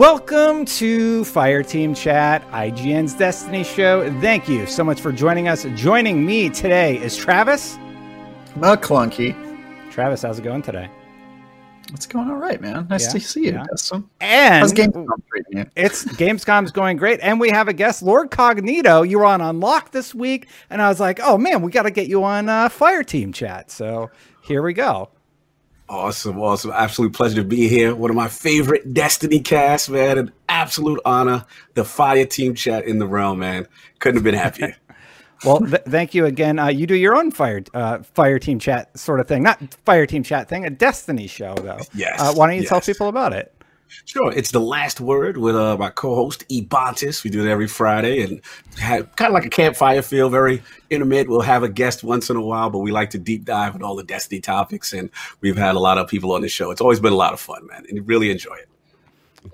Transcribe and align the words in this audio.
Welcome 0.00 0.64
to 0.64 1.26
Fire 1.26 1.62
Team 1.62 1.94
Chat, 1.94 2.42
IGN's 2.52 3.12
Destiny 3.12 3.62
show. 3.62 4.10
Thank 4.22 4.48
you 4.48 4.64
so 4.64 4.82
much 4.82 4.98
for 4.98 5.12
joining 5.12 5.46
us. 5.46 5.66
Joining 5.74 6.24
me 6.24 6.48
today 6.48 6.96
is 6.96 7.14
Travis. 7.14 7.76
McClunky. 8.56 9.36
Travis, 9.90 10.22
how's 10.22 10.38
it 10.38 10.42
going 10.42 10.62
today? 10.62 10.88
It's 11.92 12.06
going 12.06 12.30
all 12.30 12.36
right, 12.36 12.62
man. 12.62 12.86
Nice 12.88 13.08
Yeah, 13.08 13.10
to 13.10 13.20
see 13.20 13.44
you, 13.44 13.52
yeah. 13.52 13.64
Destin. 13.70 14.08
And 14.22 14.60
How's 14.62 14.72
Gamescom 14.72 15.06
treating 15.28 15.58
you? 15.58 15.66
it's 15.76 16.06
Gamescom's 16.06 16.72
going 16.72 16.96
great, 16.96 17.20
and 17.22 17.38
we 17.38 17.50
have 17.50 17.68
a 17.68 17.74
guest, 17.74 18.02
Lord 18.02 18.30
Cognito. 18.30 19.06
You 19.06 19.18
were 19.18 19.26
on 19.26 19.42
Unlock 19.42 19.90
this 19.90 20.14
week, 20.14 20.48
and 20.70 20.80
I 20.80 20.88
was 20.88 20.98
like, 20.98 21.20
"Oh 21.22 21.36
man, 21.36 21.60
we 21.60 21.70
got 21.70 21.82
to 21.82 21.90
get 21.90 22.08
you 22.08 22.24
on 22.24 22.48
uh, 22.48 22.70
Fire 22.70 23.04
Team 23.04 23.34
Chat." 23.34 23.70
So 23.70 24.10
here 24.40 24.62
we 24.62 24.72
go. 24.72 25.10
Awesome, 25.90 26.38
awesome. 26.38 26.70
Absolute 26.72 27.12
pleasure 27.12 27.34
to 27.42 27.44
be 27.44 27.66
here. 27.66 27.96
One 27.96 28.10
of 28.10 28.16
my 28.16 28.28
favorite 28.28 28.94
Destiny 28.94 29.40
casts, 29.40 29.88
man. 29.88 30.18
An 30.18 30.32
absolute 30.48 31.00
honor. 31.04 31.44
The 31.74 31.84
Fire 31.84 32.24
Team 32.24 32.54
chat 32.54 32.84
in 32.84 33.00
the 33.00 33.08
realm, 33.08 33.40
man. 33.40 33.66
Couldn't 33.98 34.18
have 34.18 34.24
been 34.24 34.34
happier. 34.34 34.76
Well, 35.42 35.60
th- 35.60 35.84
thank 35.88 36.12
you 36.12 36.26
again. 36.26 36.58
Uh, 36.58 36.66
you 36.66 36.86
do 36.86 36.94
your 36.94 37.16
own 37.16 37.30
fire 37.30 37.62
uh, 37.72 38.00
Fire 38.02 38.38
Team 38.38 38.58
Chat 38.58 38.90
sort 38.98 39.20
of 39.20 39.26
thing, 39.26 39.42
not 39.42 39.58
Fire 39.86 40.04
Team 40.04 40.22
Chat 40.22 40.50
thing, 40.50 40.66
a 40.66 40.70
Destiny 40.70 41.26
show 41.26 41.54
though. 41.54 41.78
Yes, 41.94 42.20
Uh, 42.20 42.34
why 42.34 42.46
don't 42.46 42.56
you 42.60 42.66
tell 42.68 42.82
people 42.82 43.08
about 43.08 43.32
it? 43.32 43.50
Sure. 44.04 44.32
It's 44.32 44.50
the 44.50 44.60
last 44.60 45.00
word 45.00 45.36
with 45.36 45.56
uh, 45.56 45.76
my 45.76 45.90
co-host 45.90 46.48
Ebontis. 46.48 47.24
We 47.24 47.30
do 47.30 47.44
it 47.44 47.50
every 47.50 47.68
Friday 47.68 48.22
and 48.22 48.40
have 48.78 49.14
kind 49.16 49.28
of 49.30 49.34
like 49.34 49.44
a 49.44 49.50
campfire 49.50 50.02
feel, 50.02 50.28
very 50.28 50.62
intimate. 50.88 51.28
We'll 51.28 51.40
have 51.40 51.62
a 51.62 51.68
guest 51.68 52.02
once 52.02 52.30
in 52.30 52.36
a 52.36 52.42
while, 52.42 52.70
but 52.70 52.78
we 52.78 52.90
like 52.90 53.10
to 53.10 53.18
deep 53.18 53.44
dive 53.44 53.74
with 53.74 53.82
all 53.82 53.96
the 53.96 54.04
Destiny 54.04 54.40
topics, 54.40 54.92
and 54.92 55.10
we've 55.40 55.56
had 55.56 55.74
a 55.74 55.80
lot 55.80 55.98
of 55.98 56.08
people 56.08 56.32
on 56.32 56.42
the 56.42 56.48
show. 56.48 56.70
It's 56.70 56.80
always 56.80 57.00
been 57.00 57.12
a 57.12 57.16
lot 57.16 57.32
of 57.32 57.40
fun, 57.40 57.66
man, 57.66 57.84
and 57.88 58.06
really 58.08 58.30
enjoy 58.30 58.54
it. 58.54 58.68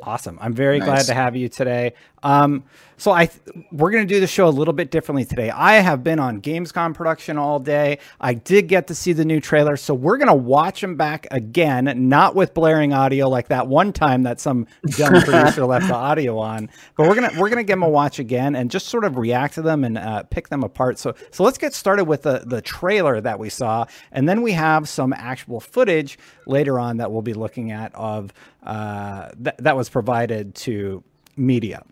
Awesome. 0.03 0.39
I'm 0.41 0.53
very 0.53 0.81
glad 0.81 1.07
to 1.07 1.15
have 1.15 1.37
you 1.37 1.49
today. 1.49 1.95
Um, 2.27 2.65
so 2.97 3.13
I 3.13 3.27
th- 3.27 3.41
we're 3.71 3.91
going 3.93 4.07
to 4.07 4.13
do 4.13 4.19
the 4.19 4.27
show 4.27 4.49
a 4.49 4.51
little 4.51 4.75
bit 4.75 4.91
differently 4.91 5.25
today. 5.25 5.51
I 5.51 5.75
have 5.75 6.03
been 6.03 6.19
on 6.19 6.41
Gamescom 6.41 6.93
production 6.93 7.39
all 7.39 7.61
day. 7.61 7.99
I 8.21 8.35
did 8.35 8.67
get 8.67 8.89
to 8.89 8.97
see 8.97 9.13
the 9.13 9.25
new 9.25 9.39
trailer, 9.39 9.77
so 9.77 9.95
we're 9.95 10.17
going 10.17 10.27
to 10.29 10.35
watch 10.35 10.81
them 10.81 10.97
back 10.97 11.29
again, 11.31 12.09
not 12.09 12.35
with 12.35 12.53
blaring 12.53 12.93
audio 12.93 13.29
like 13.29 13.49
that 13.49 13.69
one 13.69 13.93
time 13.93 14.25
that 14.25 14.41
some 14.41 14.67
dumb 14.97 15.13
producer 15.23 15.67
left 15.67 15.87
the 15.87 15.95
audio 15.95 16.39
on. 16.39 16.69
But 16.97 17.07
we're 17.07 17.15
gonna 17.15 17.31
we're 17.39 17.49
gonna 17.49 17.63
give 17.63 17.75
them 17.75 17.85
a 17.85 17.89
watch 17.89 18.19
again 18.19 18.57
and 18.57 18.73
just 18.73 18.89
sort 18.89 19.05
of 19.05 19.17
react 19.17 19.55
to 19.55 19.63
them 19.63 19.85
and 19.85 19.97
uh, 19.97 20.25
pick 20.25 20.49
them 20.49 20.65
apart. 20.65 20.99
So 20.99 21.15
so 21.31 21.45
let's 21.45 21.59
get 21.59 21.75
started 21.75 22.07
with 22.07 22.23
the 22.23 22.43
the 22.45 22.61
trailer 22.61 23.21
that 23.21 23.39
we 23.39 23.51
saw, 23.51 23.87
and 24.11 24.29
then 24.29 24.43
we 24.43 24.53
have 24.53 24.89
some 24.89 25.13
actual 25.13 25.61
footage 25.61 26.19
later 26.47 26.81
on 26.81 26.97
that 26.97 27.13
we'll 27.13 27.23
be 27.23 27.35
looking 27.35 27.71
at 27.71 27.95
of 27.95 28.33
uh, 28.65 29.29
that 29.37 29.59
that 29.59 29.77
was 29.77 29.89
provided 29.89 30.55
to 30.57 31.05
media. 31.37 31.85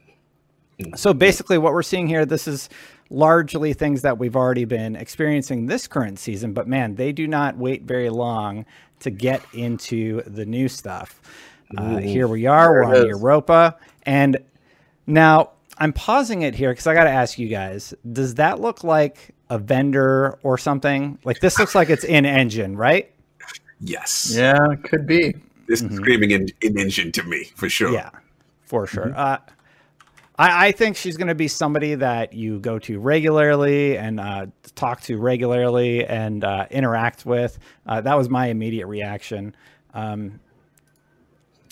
So 0.96 1.14
basically, 1.14 1.58
what 1.58 1.72
we're 1.72 1.82
seeing 1.82 2.06
here, 2.06 2.26
this 2.26 2.48
is 2.48 2.68
largely 3.10 3.72
things 3.72 4.02
that 4.02 4.18
we've 4.18 4.36
already 4.36 4.64
been 4.64 4.96
experiencing 4.96 5.66
this 5.66 5.86
current 5.86 6.18
season, 6.18 6.52
but 6.52 6.66
man, 6.66 6.96
they 6.96 7.12
do 7.12 7.26
not 7.26 7.56
wait 7.56 7.82
very 7.82 8.10
long 8.10 8.64
to 9.00 9.10
get 9.10 9.42
into 9.52 10.22
the 10.22 10.44
new 10.44 10.68
stuff. 10.68 11.20
Uh, 11.76 11.98
here 11.98 12.28
we 12.28 12.46
are, 12.46 12.72
we're 12.72 12.84
on 12.84 12.94
it 12.94 12.98
is. 12.98 13.04
Europa, 13.06 13.76
and 14.04 14.38
now 15.06 15.50
I'm 15.78 15.92
pausing 15.92 16.42
it 16.42 16.54
here 16.54 16.70
because 16.70 16.86
I 16.86 16.94
got 16.94 17.04
to 17.04 17.10
ask 17.10 17.38
you 17.38 17.48
guys: 17.48 17.94
Does 18.12 18.34
that 18.34 18.60
look 18.60 18.84
like 18.84 19.34
a 19.50 19.58
vendor 19.58 20.38
or 20.42 20.58
something? 20.58 21.18
Like 21.24 21.40
this 21.40 21.58
looks 21.58 21.74
like 21.74 21.90
it's 21.90 22.04
in 22.04 22.26
engine, 22.26 22.76
right? 22.76 23.10
Yes. 23.80 24.32
Yeah, 24.34 24.74
could 24.84 25.06
be. 25.06 25.34
This 25.66 25.82
is 25.82 25.96
screaming 25.96 26.30
in, 26.30 26.48
in 26.60 26.78
engine 26.78 27.10
to 27.12 27.22
me, 27.22 27.44
for 27.56 27.68
sure. 27.68 27.92
Yeah, 27.92 28.10
for 28.66 28.86
sure. 28.86 29.12
Uh, 29.16 29.38
I, 30.36 30.68
I 30.68 30.72
think 30.72 30.96
she's 30.96 31.16
going 31.16 31.28
to 31.28 31.34
be 31.34 31.48
somebody 31.48 31.94
that 31.96 32.32
you 32.32 32.58
go 32.58 32.78
to 32.80 32.98
regularly 32.98 33.96
and 33.96 34.18
uh, 34.18 34.46
talk 34.74 35.00
to 35.02 35.18
regularly 35.18 36.04
and 36.04 36.44
uh, 36.44 36.66
interact 36.70 37.24
with. 37.24 37.58
Uh, 37.86 38.00
that 38.00 38.16
was 38.16 38.28
my 38.28 38.48
immediate 38.48 38.86
reaction. 38.86 39.54
Um, 39.92 40.40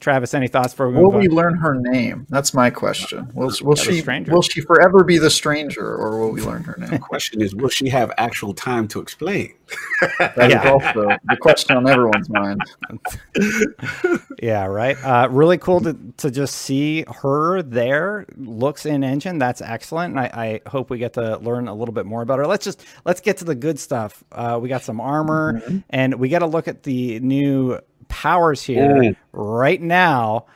Travis, 0.03 0.35
any 0.35 0.49
thoughts 0.49 0.75
for 0.75 0.91
Will 0.91 1.13
we 1.13 1.29
on? 1.29 1.35
learn 1.35 1.55
her 1.55 1.75
name? 1.77 2.27
That's 2.29 2.53
my 2.53 2.71
question. 2.71 3.31
Will, 3.35 3.53
will 3.63 3.77
Yeah, 3.79 3.83
she 3.85 4.31
will 4.31 4.43
she 4.43 4.61
forever 4.61 5.05
be 5.05 5.17
the 5.17 5.31
stranger, 5.31 5.95
or 5.95 6.19
will 6.19 6.33
we 6.33 6.43
learn 6.43 6.65
her 6.65 6.77
name? 6.77 6.91
The 6.91 6.99
question 6.99 7.41
is, 7.41 7.55
will 7.55 7.69
she 7.69 7.89
have 7.89 8.11
actual 8.19 8.53
time 8.53 8.89
to 8.89 9.01
explain? 9.01 9.55
That 10.19 10.49
is 10.49 10.53
Yeah. 10.55 10.71
also 10.71 11.17
the 11.25 11.37
question 11.41 11.77
on 11.77 11.89
everyone's 11.89 12.29
mind. 12.29 12.61
Yeah, 14.43 14.65
right. 14.67 14.97
Uh, 15.05 15.29
really 15.31 15.57
cool 15.57 15.81
to, 15.83 15.97
to 16.17 16.29
just 16.31 16.57
see 16.57 17.05
her 17.23 17.63
there. 17.63 18.27
Looks 18.37 18.87
in 18.87 19.05
engine. 19.05 19.39
That's 19.39 19.63
excellent. 19.63 20.17
And 20.17 20.21
I, 20.21 20.61
I 20.67 20.69
hope 20.69 20.91
we 20.91 20.99
get 20.99 21.13
to 21.13 21.37
learn 21.39 21.69
a 21.69 21.75
little 21.75 21.95
bit 21.95 22.07
more 22.07 22.23
about 22.23 22.41
her. 22.41 22.47
Let's 22.49 22.65
just 22.65 22.85
let's 23.05 23.21
get 23.21 23.37
to 23.37 23.45
the 23.45 23.55
good 23.55 23.79
stuff. 23.79 24.25
Uh, 24.33 24.59
we 24.61 24.69
got 24.69 24.83
some 24.83 25.01
armor, 25.01 25.63
and 25.91 26.17
we 26.17 26.29
got 26.29 26.41
to 26.41 26.47
look 26.47 26.67
at 26.67 26.83
the 26.83 27.21
new 27.21 27.79
powers 28.09 28.63
here 28.63 28.89
Mm. 28.89 29.17
right 29.33 29.81
now. 29.81 30.47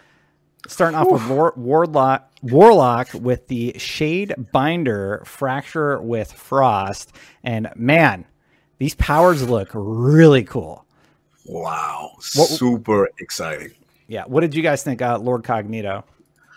Starting 0.69 0.99
off 0.99 1.11
with 1.11 1.29
War, 1.29 1.53
Warlock, 1.57 2.29
Warlock 2.43 3.09
with 3.15 3.47
the 3.47 3.75
Shade 3.79 4.35
Binder 4.53 5.23
Fracture 5.25 6.01
with 6.01 6.33
Frost, 6.33 7.13
and 7.45 7.69
man, 7.77 8.25
these 8.79 8.95
powers 8.97 9.49
look 9.49 9.69
really 9.75 10.43
cool. 10.43 10.85
Wow. 11.47 12.11
What- 12.35 12.49
Super 12.49 13.09
exciting. 13.21 13.71
Yeah. 14.09 14.25
What 14.27 14.41
did 14.41 14.55
you 14.57 14.63
guys 14.63 14.83
think, 14.83 15.01
uh, 15.03 15.19
Lord 15.19 15.45
Cognito? 15.45 16.03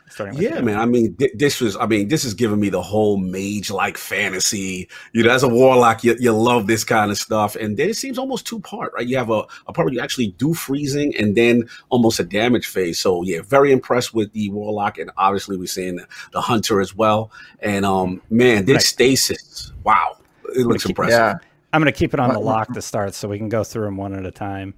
Starting 0.09 0.35
with 0.35 0.43
Yeah, 0.43 0.57
you. 0.59 0.65
man. 0.65 0.77
I 0.79 0.85
mean, 0.85 1.13
thi- 1.15 1.31
this 1.35 1.61
was, 1.61 1.75
I 1.77 1.85
mean, 1.85 2.07
this 2.07 2.25
is 2.25 2.33
giving 2.33 2.59
me 2.59 2.69
the 2.69 2.81
whole 2.81 3.17
mage 3.17 3.69
like 3.69 3.97
fantasy. 3.97 4.89
You 5.13 5.23
know, 5.23 5.29
as 5.31 5.43
a 5.43 5.47
warlock, 5.47 6.03
you, 6.03 6.15
you 6.19 6.31
love 6.31 6.67
this 6.67 6.83
kind 6.83 7.11
of 7.11 7.17
stuff. 7.17 7.55
And 7.55 7.77
then 7.77 7.89
it 7.89 7.95
seems 7.95 8.17
almost 8.17 8.47
two 8.47 8.59
part, 8.59 8.91
right? 8.93 9.05
You 9.07 9.17
have 9.17 9.29
a, 9.29 9.43
a 9.67 9.73
part 9.73 9.85
where 9.85 9.93
you 9.93 9.99
actually 9.99 10.29
do 10.37 10.53
freezing 10.53 11.15
and 11.15 11.35
then 11.35 11.69
almost 11.89 12.19
a 12.19 12.23
damage 12.23 12.67
phase. 12.67 12.99
So, 12.99 13.21
yeah, 13.23 13.41
very 13.41 13.71
impressed 13.71 14.13
with 14.13 14.33
the 14.33 14.49
warlock. 14.49 14.97
And 14.97 15.11
obviously, 15.17 15.57
we're 15.57 15.67
seeing 15.67 15.97
the, 15.97 16.07
the 16.31 16.41
hunter 16.41 16.81
as 16.81 16.95
well. 16.95 17.31
And, 17.59 17.85
um, 17.85 18.21
man, 18.29 18.65
this 18.65 18.75
Right. 18.75 18.81
stasis, 18.83 19.71
wow. 19.83 20.17
It 20.55 20.65
looks 20.65 20.83
keep- 20.83 20.91
impressive. 20.91 21.17
Yeah, 21.19 21.35
I'm 21.71 21.81
going 21.81 21.93
to 21.93 21.97
keep 21.97 22.13
it 22.15 22.19
on 22.19 22.33
the 22.33 22.39
lock 22.39 22.73
to 22.73 22.81
start 22.81 23.13
so 23.13 23.27
we 23.27 23.37
can 23.37 23.49
go 23.49 23.63
through 23.63 23.85
them 23.85 23.97
one 23.97 24.13
at 24.15 24.25
a 24.25 24.31
time. 24.31 24.73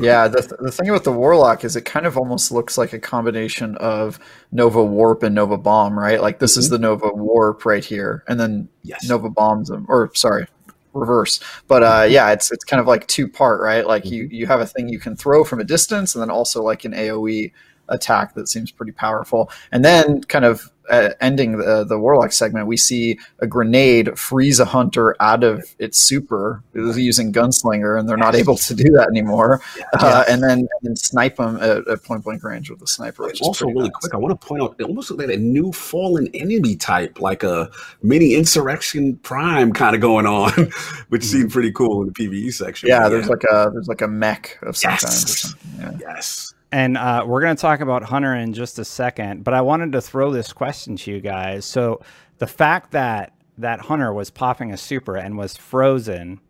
Yeah. 0.00 0.28
The, 0.28 0.56
the 0.60 0.70
thing 0.70 0.88
about 0.88 1.04
the 1.04 1.12
warlock 1.12 1.64
is 1.64 1.76
it 1.76 1.84
kind 1.84 2.06
of 2.06 2.16
almost 2.16 2.52
looks 2.52 2.78
like 2.78 2.92
a 2.92 2.98
combination 2.98 3.76
of 3.76 4.18
Nova 4.52 4.82
Warp 4.82 5.22
and 5.22 5.34
Nova 5.34 5.56
Bomb, 5.56 5.98
right? 5.98 6.20
Like 6.20 6.38
this 6.38 6.56
is 6.56 6.66
mm-hmm. 6.66 6.74
the 6.74 6.78
Nova 6.80 7.08
Warp 7.14 7.64
right 7.64 7.84
here, 7.84 8.24
and 8.28 8.38
then 8.38 8.68
Yes. 8.84 9.08
Nova 9.08 9.30
bombs 9.30 9.68
them, 9.68 9.86
or 9.88 10.10
sorry, 10.14 10.46
reverse. 10.92 11.40
But 11.66 11.82
uh, 11.82 12.02
mm-hmm. 12.02 12.12
yeah, 12.12 12.30
it's 12.32 12.52
it's 12.52 12.64
kind 12.64 12.80
of 12.80 12.86
like 12.86 13.06
two 13.06 13.26
part, 13.26 13.60
right? 13.60 13.86
Like 13.86 14.04
you 14.04 14.24
mm-hmm. 14.24 14.34
you 14.34 14.46
have 14.46 14.60
a 14.60 14.66
thing 14.66 14.88
you 14.88 15.00
can 15.00 15.16
throw 15.16 15.42
from 15.42 15.58
a 15.58 15.64
distance, 15.64 16.14
and 16.14 16.22
then 16.22 16.30
also 16.30 16.62
like 16.62 16.84
an 16.84 16.92
AOE 16.92 17.50
attack 17.88 18.34
that 18.34 18.48
seems 18.48 18.70
pretty 18.70 18.92
powerful. 18.92 19.50
And 19.72 19.84
then 19.84 20.22
kind 20.22 20.44
of 20.44 20.70
uh, 20.90 21.10
ending 21.20 21.58
the 21.58 21.84
the 21.84 21.98
warlock 21.98 22.32
segment, 22.32 22.66
we 22.66 22.76
see 22.76 23.18
a 23.40 23.46
grenade 23.46 24.18
freeze 24.18 24.60
a 24.60 24.64
hunter 24.64 25.16
out 25.20 25.44
of 25.44 25.64
its 25.78 25.98
super 25.98 26.62
it 26.74 26.80
was 26.80 26.98
using 26.98 27.32
gunslinger, 27.32 27.98
and 27.98 28.08
they're 28.08 28.16
not 28.16 28.34
able 28.34 28.56
to 28.56 28.74
do 28.74 28.84
that 28.92 29.08
anymore. 29.08 29.60
Uh, 29.94 30.24
and 30.28 30.42
then 30.42 30.58
and 30.58 30.68
then 30.82 30.96
snipe 30.96 31.36
them 31.36 31.56
at, 31.56 31.86
at 31.88 32.02
point 32.04 32.24
blank 32.24 32.42
range 32.44 32.70
with 32.70 32.82
a 32.82 32.86
sniper. 32.86 33.24
Which 33.24 33.40
is 33.40 33.46
also 33.46 33.66
really 33.66 33.84
nice. 33.84 33.92
quick, 33.92 34.14
I 34.14 34.16
want 34.16 34.38
to 34.38 34.46
point 34.46 34.62
out 34.62 34.76
it 34.78 34.84
almost 34.84 35.10
looked 35.10 35.22
like 35.26 35.36
a 35.36 35.40
new 35.40 35.72
fallen 35.72 36.28
enemy 36.34 36.76
type, 36.76 37.20
like 37.20 37.42
a 37.42 37.70
mini 38.02 38.34
insurrection 38.34 39.16
prime 39.18 39.72
kind 39.72 39.94
of 39.94 40.00
going 40.00 40.26
on, 40.26 40.50
which 41.08 41.24
seemed 41.24 41.50
pretty 41.50 41.72
cool 41.72 42.02
in 42.02 42.08
the 42.08 42.12
PVE 42.12 42.52
section. 42.52 42.88
Yeah, 42.88 43.08
there's 43.08 43.28
like 43.28 43.44
a 43.44 43.70
there's 43.72 43.88
like 43.88 44.02
a 44.02 44.08
mech 44.08 44.58
of 44.62 44.76
some 44.76 44.92
Yes. 44.92 45.02
kind 45.02 45.14
or 45.14 45.26
something. 45.28 46.00
Yeah. 46.00 46.14
yes. 46.14 46.53
And 46.74 46.96
uh, 46.96 47.22
we're 47.24 47.40
going 47.40 47.54
to 47.54 47.60
talk 47.60 47.78
about 47.78 48.02
Hunter 48.02 48.34
in 48.34 48.52
just 48.52 48.80
a 48.80 48.84
second, 48.84 49.44
but 49.44 49.54
I 49.54 49.60
wanted 49.60 49.92
to 49.92 50.00
throw 50.00 50.32
this 50.32 50.52
question 50.52 50.96
to 50.96 51.12
you 51.12 51.20
guys. 51.20 51.64
So 51.64 52.00
the 52.38 52.48
fact 52.48 52.90
that 52.90 53.32
that 53.58 53.78
Hunter 53.78 54.12
was 54.12 54.28
popping 54.28 54.72
a 54.72 54.76
super 54.76 55.14
and 55.16 55.38
was 55.38 55.56
frozen 55.56 56.40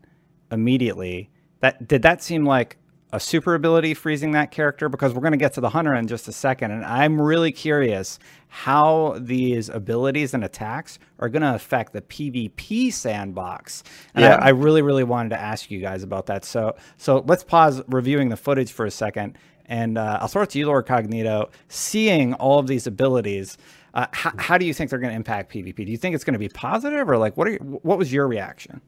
immediately, 0.50 1.28
that 1.60 1.86
did 1.86 2.00
that 2.02 2.22
seem 2.22 2.46
like 2.46 2.78
a 3.12 3.20
super 3.20 3.54
ability 3.54 3.92
freezing 3.92 4.30
that 4.32 4.50
character? 4.50 4.88
Because 4.88 5.12
we're 5.12 5.20
going 5.20 5.32
to 5.32 5.38
get 5.38 5.52
to 5.52 5.60
the 5.60 5.68
Hunter 5.68 5.94
in 5.94 6.06
just 6.06 6.26
a 6.26 6.32
second, 6.32 6.70
and 6.70 6.86
I'm 6.86 7.20
really 7.20 7.52
curious 7.52 8.18
how 8.48 9.18
these 9.20 9.68
abilities 9.68 10.32
and 10.32 10.42
attacks 10.42 10.98
are 11.18 11.28
going 11.28 11.42
to 11.42 11.54
affect 11.54 11.92
the 11.92 12.00
PvP 12.00 12.90
sandbox. 12.90 13.82
And 14.14 14.22
Yeah. 14.24 14.36
I, 14.36 14.46
I 14.46 14.48
really, 14.50 14.80
really 14.80 15.04
wanted 15.04 15.28
to 15.30 15.40
ask 15.40 15.70
you 15.70 15.80
guys 15.80 16.02
about 16.02 16.26
that. 16.26 16.46
So, 16.46 16.76
so 16.96 17.22
let's 17.26 17.44
pause 17.44 17.82
reviewing 17.88 18.30
the 18.30 18.36
footage 18.36 18.72
for 18.72 18.86
a 18.86 18.90
second, 18.90 19.36
and 19.66 19.98
uh, 19.98 20.18
I'll 20.20 20.28
throw 20.28 20.42
it 20.42 20.50
to 20.50 20.58
you, 20.58 20.66
Lord 20.66 20.86
Cognito. 20.86 21.50
Seeing 21.68 22.34
all 22.34 22.58
of 22.58 22.66
these 22.66 22.86
abilities, 22.86 23.56
uh, 23.94 24.06
how, 24.12 24.32
how 24.38 24.58
do 24.58 24.66
you 24.66 24.74
think 24.74 24.90
they're 24.90 24.98
going 24.98 25.12
to 25.12 25.16
impact 25.16 25.52
PvP? 25.52 25.76
Do 25.76 25.90
you 25.90 25.96
think 25.96 26.14
it's 26.14 26.24
going 26.24 26.34
to 26.34 26.38
be 26.38 26.48
positive, 26.48 27.08
or 27.08 27.16
like 27.16 27.36
what 27.36 27.48
are 27.48 27.52
you, 27.52 27.58
what 27.82 27.98
was 27.98 28.12
your 28.12 28.26
reaction? 28.28 28.80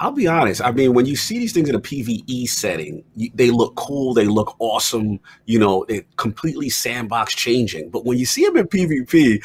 I'll 0.00 0.10
be 0.10 0.26
honest. 0.26 0.60
I 0.60 0.72
mean, 0.72 0.94
when 0.94 1.06
you 1.06 1.14
see 1.14 1.38
these 1.38 1.52
things 1.52 1.68
in 1.68 1.76
a 1.76 1.80
PVE 1.80 2.48
setting, 2.48 3.04
you, 3.14 3.30
they 3.34 3.50
look 3.50 3.76
cool. 3.76 4.14
They 4.14 4.26
look 4.26 4.56
awesome. 4.58 5.20
You 5.46 5.60
know, 5.60 5.84
they 5.88 6.04
completely 6.16 6.70
sandbox 6.70 7.34
changing. 7.34 7.90
But 7.90 8.04
when 8.04 8.18
you 8.18 8.26
see 8.26 8.44
them 8.44 8.56
in 8.56 8.66
PvP, 8.66 9.44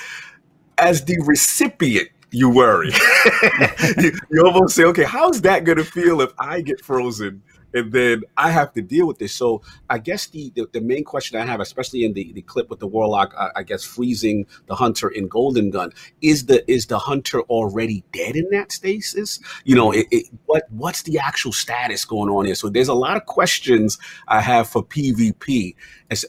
as 0.79 1.05
the 1.05 1.21
recipient, 1.25 2.09
you 2.31 2.49
worry. 2.49 2.89
you, 3.99 4.11
you 4.31 4.45
almost 4.45 4.75
say, 4.75 4.83
okay, 4.85 5.03
how's 5.03 5.41
that 5.41 5.63
going 5.63 5.77
to 5.77 5.83
feel 5.83 6.21
if 6.21 6.31
I 6.39 6.61
get 6.61 6.83
frozen 6.83 7.41
and 7.77 7.91
then 7.91 8.23
I 8.35 8.51
have 8.51 8.73
to 8.73 8.81
deal 8.81 9.07
with 9.07 9.19
this. 9.19 9.33
So 9.33 9.61
I 9.89 9.99
guess 9.99 10.27
the 10.27 10.51
the, 10.55 10.67
the 10.73 10.81
main 10.81 11.03
question 11.03 11.39
I 11.39 11.45
have, 11.45 11.59
especially 11.59 12.03
in 12.03 12.13
the, 12.13 12.33
the 12.33 12.41
clip 12.41 12.69
with 12.69 12.79
the 12.79 12.87
warlock, 12.87 13.33
uh, 13.37 13.49
I 13.55 13.63
guess 13.63 13.83
freezing 13.83 14.45
the 14.65 14.75
hunter 14.75 15.09
in 15.09 15.27
Golden 15.27 15.69
Gun, 15.69 15.91
is 16.21 16.47
the 16.47 16.69
is 16.69 16.87
the 16.87 16.97
hunter 16.97 17.41
already 17.41 18.03
dead 18.11 18.35
in 18.35 18.49
that 18.51 18.71
stasis? 18.71 19.39
You 19.63 19.75
know, 19.75 19.91
it, 19.91 20.07
it, 20.11 20.25
what 20.45 20.63
what's 20.71 21.03
the 21.03 21.19
actual 21.19 21.51
status 21.53 22.03
going 22.05 22.29
on 22.29 22.45
here? 22.45 22.55
So 22.55 22.69
there's 22.69 22.87
a 22.87 22.93
lot 22.93 23.15
of 23.17 23.25
questions 23.25 23.97
I 24.27 24.41
have 24.41 24.67
for 24.67 24.83
PvP, 24.83 25.75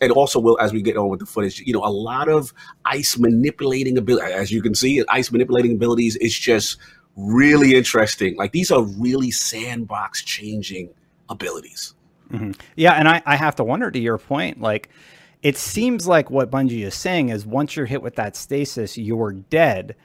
and 0.00 0.12
also 0.12 0.38
will 0.38 0.58
as 0.60 0.72
we 0.72 0.82
get 0.82 0.96
on 0.96 1.08
with 1.08 1.20
the 1.20 1.26
footage. 1.26 1.60
You 1.60 1.72
know, 1.72 1.84
a 1.84 1.90
lot 1.90 2.28
of 2.28 2.52
ice 2.84 3.18
manipulating 3.18 3.96
ability, 3.96 4.32
as 4.32 4.52
you 4.52 4.62
can 4.62 4.74
see, 4.74 5.02
ice 5.08 5.32
manipulating 5.32 5.72
abilities 5.76 6.16
is 6.16 6.38
just 6.38 6.78
really 7.16 7.74
interesting. 7.74 8.36
Like 8.36 8.52
these 8.52 8.70
are 8.70 8.82
really 8.82 9.30
sandbox 9.30 10.22
changing 10.22 10.90
abilities. 11.28 11.94
Mm-hmm. 12.30 12.52
Yeah, 12.76 12.92
and 12.92 13.08
I, 13.08 13.22
I 13.24 13.36
have 13.36 13.56
to 13.56 13.64
wonder 13.64 13.90
to 13.90 13.98
your 13.98 14.18
point, 14.18 14.60
like 14.60 14.90
it 15.42 15.56
seems 15.56 16.06
like 16.06 16.30
what 16.30 16.50
Bungie 16.50 16.84
is 16.84 16.94
saying 16.94 17.28
is 17.28 17.46
once 17.46 17.76
you're 17.76 17.86
hit 17.86 18.02
with 18.02 18.16
that 18.16 18.36
stasis, 18.36 18.98
you're 18.98 19.32
dead. 19.32 19.96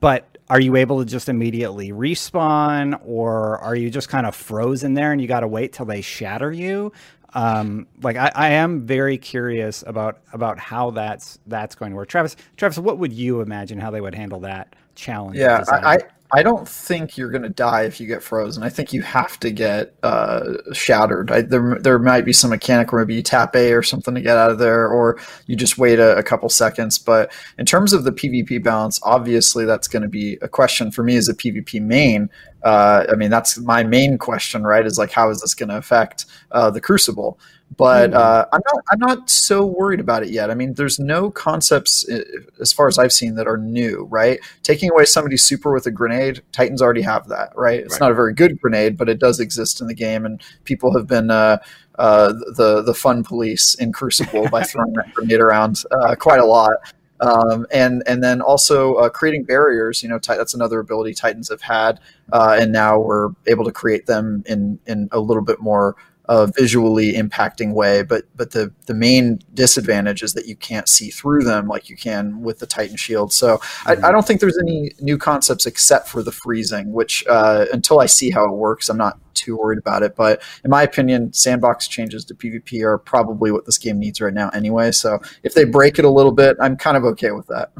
But 0.00 0.38
are 0.50 0.60
you 0.60 0.76
able 0.76 0.98
to 0.98 1.06
just 1.06 1.28
immediately 1.28 1.90
respawn, 1.90 3.00
or 3.04 3.58
are 3.58 3.74
you 3.74 3.88
just 3.88 4.08
kind 4.08 4.26
of 4.26 4.34
frozen 4.34 4.94
there 4.94 5.12
and 5.12 5.20
you 5.20 5.26
got 5.26 5.40
to 5.40 5.48
wait 5.48 5.72
till 5.72 5.86
they 5.86 6.02
shatter 6.02 6.52
you? 6.52 6.92
Um, 7.32 7.86
like 8.02 8.16
I, 8.16 8.30
I 8.34 8.48
am 8.50 8.86
very 8.86 9.16
curious 9.16 9.84
about 9.86 10.20
about 10.32 10.58
how 10.58 10.90
that's 10.90 11.38
that's 11.46 11.74
going 11.74 11.92
to 11.92 11.96
work. 11.96 12.08
Travis, 12.08 12.36
Travis, 12.56 12.78
what 12.78 12.98
would 12.98 13.12
you 13.12 13.40
imagine 13.40 13.78
how 13.78 13.90
they 13.90 14.00
would 14.00 14.14
handle 14.14 14.40
that 14.40 14.74
challenge? 14.96 15.38
Yeah, 15.38 15.64
I, 15.68 16.00
I 16.32 16.42
don't 16.44 16.68
think 16.68 17.16
you're 17.16 17.30
going 17.30 17.42
to 17.42 17.48
die 17.48 17.82
if 17.82 18.00
you 18.00 18.06
get 18.06 18.22
frozen. 18.22 18.62
I 18.62 18.68
think 18.68 18.92
you 18.92 19.02
have 19.02 19.40
to 19.40 19.50
get 19.50 19.94
uh, 20.02 20.54
shattered. 20.72 21.30
I, 21.30 21.42
there, 21.42 21.78
there 21.80 21.98
might 21.98 22.24
be 22.24 22.32
some 22.32 22.50
mechanic 22.50 22.92
where 22.92 23.04
maybe 23.04 23.16
you 23.16 23.22
tap 23.22 23.56
A 23.56 23.72
or 23.72 23.82
something 23.82 24.14
to 24.14 24.20
get 24.20 24.36
out 24.36 24.50
of 24.50 24.58
there, 24.58 24.88
or 24.88 25.18
you 25.46 25.56
just 25.56 25.76
wait 25.76 25.98
a, 25.98 26.16
a 26.16 26.22
couple 26.22 26.48
seconds. 26.48 26.98
But 26.98 27.32
in 27.58 27.66
terms 27.66 27.92
of 27.92 28.04
the 28.04 28.12
PvP 28.12 28.62
balance, 28.62 29.00
obviously 29.02 29.64
that's 29.64 29.88
going 29.88 30.02
to 30.02 30.08
be 30.08 30.38
a 30.40 30.48
question 30.48 30.92
for 30.92 31.02
me 31.02 31.16
as 31.16 31.28
a 31.28 31.34
PvP 31.34 31.80
main. 31.82 32.30
Uh, 32.62 33.06
I 33.10 33.16
mean, 33.16 33.30
that's 33.30 33.58
my 33.58 33.82
main 33.82 34.16
question, 34.16 34.62
right? 34.62 34.86
Is 34.86 34.98
like, 34.98 35.10
how 35.10 35.30
is 35.30 35.40
this 35.40 35.54
going 35.54 35.70
to 35.70 35.78
affect 35.78 36.26
uh, 36.52 36.70
the 36.70 36.80
Crucible? 36.80 37.38
But 37.76 38.10
hmm. 38.10 38.16
uh, 38.16 38.44
I'm 38.52 38.60
not 38.72 38.84
I'm 38.90 38.98
not 38.98 39.30
so 39.30 39.64
worried 39.64 40.00
about 40.00 40.22
it 40.22 40.30
yet. 40.30 40.50
I 40.50 40.54
mean, 40.54 40.74
there's 40.74 40.98
no 40.98 41.30
concepts 41.30 42.08
uh, 42.08 42.22
as 42.60 42.72
far 42.72 42.88
as 42.88 42.98
I've 42.98 43.12
seen 43.12 43.36
that 43.36 43.46
are 43.46 43.56
new, 43.56 44.06
right? 44.10 44.40
Taking 44.62 44.90
away 44.90 45.04
somebody's 45.04 45.42
super 45.42 45.72
with 45.72 45.86
a 45.86 45.90
grenade, 45.90 46.42
Titans 46.52 46.82
already 46.82 47.02
have 47.02 47.28
that, 47.28 47.52
right? 47.54 47.80
It's 47.80 47.94
right. 47.94 48.00
not 48.00 48.10
a 48.10 48.14
very 48.14 48.34
good 48.34 48.60
grenade, 48.60 48.96
but 48.96 49.08
it 49.08 49.18
does 49.18 49.40
exist 49.40 49.80
in 49.80 49.86
the 49.86 49.94
game, 49.94 50.26
and 50.26 50.42
people 50.64 50.92
have 50.96 51.06
been 51.06 51.30
uh, 51.30 51.58
uh, 51.98 52.32
the 52.56 52.82
the 52.82 52.94
fun 52.94 53.22
police 53.22 53.74
in 53.74 53.92
Crucible 53.92 54.48
by 54.48 54.62
throwing 54.64 54.92
that 54.94 55.12
grenade 55.14 55.40
around 55.40 55.82
uh, 55.90 56.14
quite 56.16 56.40
a 56.40 56.46
lot. 56.46 56.72
Um, 57.20 57.66
and 57.70 58.02
and 58.06 58.24
then 58.24 58.40
also 58.40 58.94
uh, 58.94 59.10
creating 59.10 59.44
barriers. 59.44 60.02
You 60.02 60.08
know, 60.08 60.18
that's 60.18 60.54
another 60.54 60.80
ability 60.80 61.12
Titans 61.12 61.50
have 61.50 61.60
had, 61.60 62.00
and 62.32 62.72
now 62.72 62.98
we're 62.98 63.28
able 63.46 63.64
to 63.64 63.72
create 63.72 64.06
them 64.06 64.42
in 64.46 64.78
in 64.86 65.08
a 65.12 65.20
little 65.20 65.44
bit 65.44 65.60
more 65.60 65.96
a 66.30 66.46
visually 66.46 67.14
impacting 67.14 67.74
way. 67.74 68.02
But 68.02 68.24
but 68.36 68.52
the 68.52 68.72
the 68.86 68.94
main 68.94 69.40
disadvantage 69.52 70.22
is 70.22 70.32
that 70.34 70.46
you 70.46 70.54
can't 70.54 70.88
see 70.88 71.10
through 71.10 71.42
them 71.42 71.66
like 71.66 71.90
you 71.90 71.96
can 71.96 72.40
with 72.42 72.60
the 72.60 72.66
Titan 72.66 72.96
shield. 72.96 73.32
So 73.32 73.58
mm-hmm. 73.58 74.04
I, 74.04 74.08
I, 74.08 74.12
don't 74.12 74.24
think 74.24 74.40
there's 74.40 74.58
any 74.58 74.92
new 75.00 75.18
concepts 75.18 75.66
except 75.66 76.08
for 76.08 76.22
the 76.22 76.30
freezing, 76.30 76.92
which 76.92 77.24
uh, 77.28 77.66
until 77.72 77.98
I 77.98 78.06
see 78.06 78.30
how 78.30 78.44
it 78.44 78.52
works, 78.52 78.88
I'm 78.88 78.96
not 78.96 79.18
too 79.40 79.56
worried 79.56 79.78
about 79.78 80.02
it. 80.02 80.16
But 80.16 80.42
in 80.64 80.70
my 80.70 80.82
opinion, 80.82 81.32
sandbox 81.32 81.88
changes 81.88 82.24
to 82.26 82.34
PvP 82.34 82.82
are 82.82 82.98
probably 82.98 83.50
what 83.50 83.66
this 83.66 83.78
game 83.78 83.98
needs 83.98 84.20
right 84.20 84.34
now 84.34 84.50
anyway. 84.50 84.92
So 84.92 85.20
if 85.42 85.54
they 85.54 85.64
break 85.64 85.98
it 85.98 86.04
a 86.04 86.10
little 86.10 86.32
bit, 86.32 86.56
I'm 86.60 86.76
kind 86.76 86.96
of 86.96 87.04
okay 87.04 87.30
with 87.30 87.46
that. 87.48 87.70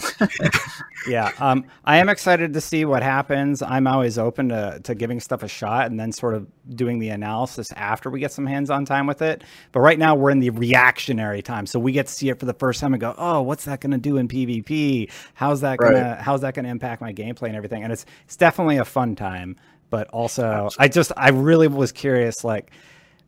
yeah, 1.09 1.33
um, 1.39 1.65
I 1.85 1.99
am 1.99 2.09
excited 2.09 2.53
to 2.55 2.61
see 2.61 2.85
what 2.85 3.03
happens. 3.03 3.63
I'm 3.63 3.87
always 3.87 4.19
open 4.19 4.49
to, 4.51 4.81
to 4.85 4.95
giving 4.95 5.21
stuff 5.21 5.43
a 5.43 5.49
shot 5.49 5.87
and 5.87 5.99
then 5.99 6.13
sort 6.13 6.35
of 6.35 6.47
doing 6.75 6.99
the 6.99 7.11
analysis 7.11 7.73
after 7.73 8.11
we 8.11 8.21
get 8.21 8.33
some 8.33 8.47
hands-on 8.47 8.85
time 8.85 9.07
with 9.07 9.23
it. 9.23 9.43
But 9.73 9.81
right 9.81 9.99
now 9.99 10.15
we're 10.15 10.31
in 10.31 10.41
the 10.41 10.51
reactionary 10.51 11.43
time, 11.43 11.67
so 11.67 11.79
we 11.79 11.93
get 11.93 12.07
to 12.07 12.13
see 12.13 12.29
it 12.29 12.39
for 12.39 12.47
the 12.47 12.55
first 12.55 12.81
time 12.81 12.95
and 12.95 13.01
go, 13.01 13.15
"Oh, 13.17 13.43
what's 13.43 13.65
that 13.65 13.81
going 13.81 13.93
to 13.93 13.99
do 13.99 14.17
in 14.17 14.29
PvP? 14.29 15.11
How's 15.35 15.61
that 15.63 15.79
going 15.79 15.95
to 15.95 16.17
how's 16.21 16.43
that 16.43 16.55
going 16.55 16.65
to 16.65 16.71
impact 16.71 17.01
my 17.01 17.13
gameplay 17.13 17.49
and 17.49 17.57
everything?" 17.57 17.83
And 17.83 17.93
it's 17.93 18.07
it's 18.25 18.37
definitely 18.37 18.79
a 18.79 18.85
fun 18.85 19.17
time 19.17 19.57
but 19.91 20.09
also 20.09 20.45
Absolutely. 20.45 20.85
I 20.85 20.89
just 20.89 21.13
I 21.17 21.29
really 21.31 21.69
was 21.69 21.93
curious 21.93 22.45
like 22.45 22.71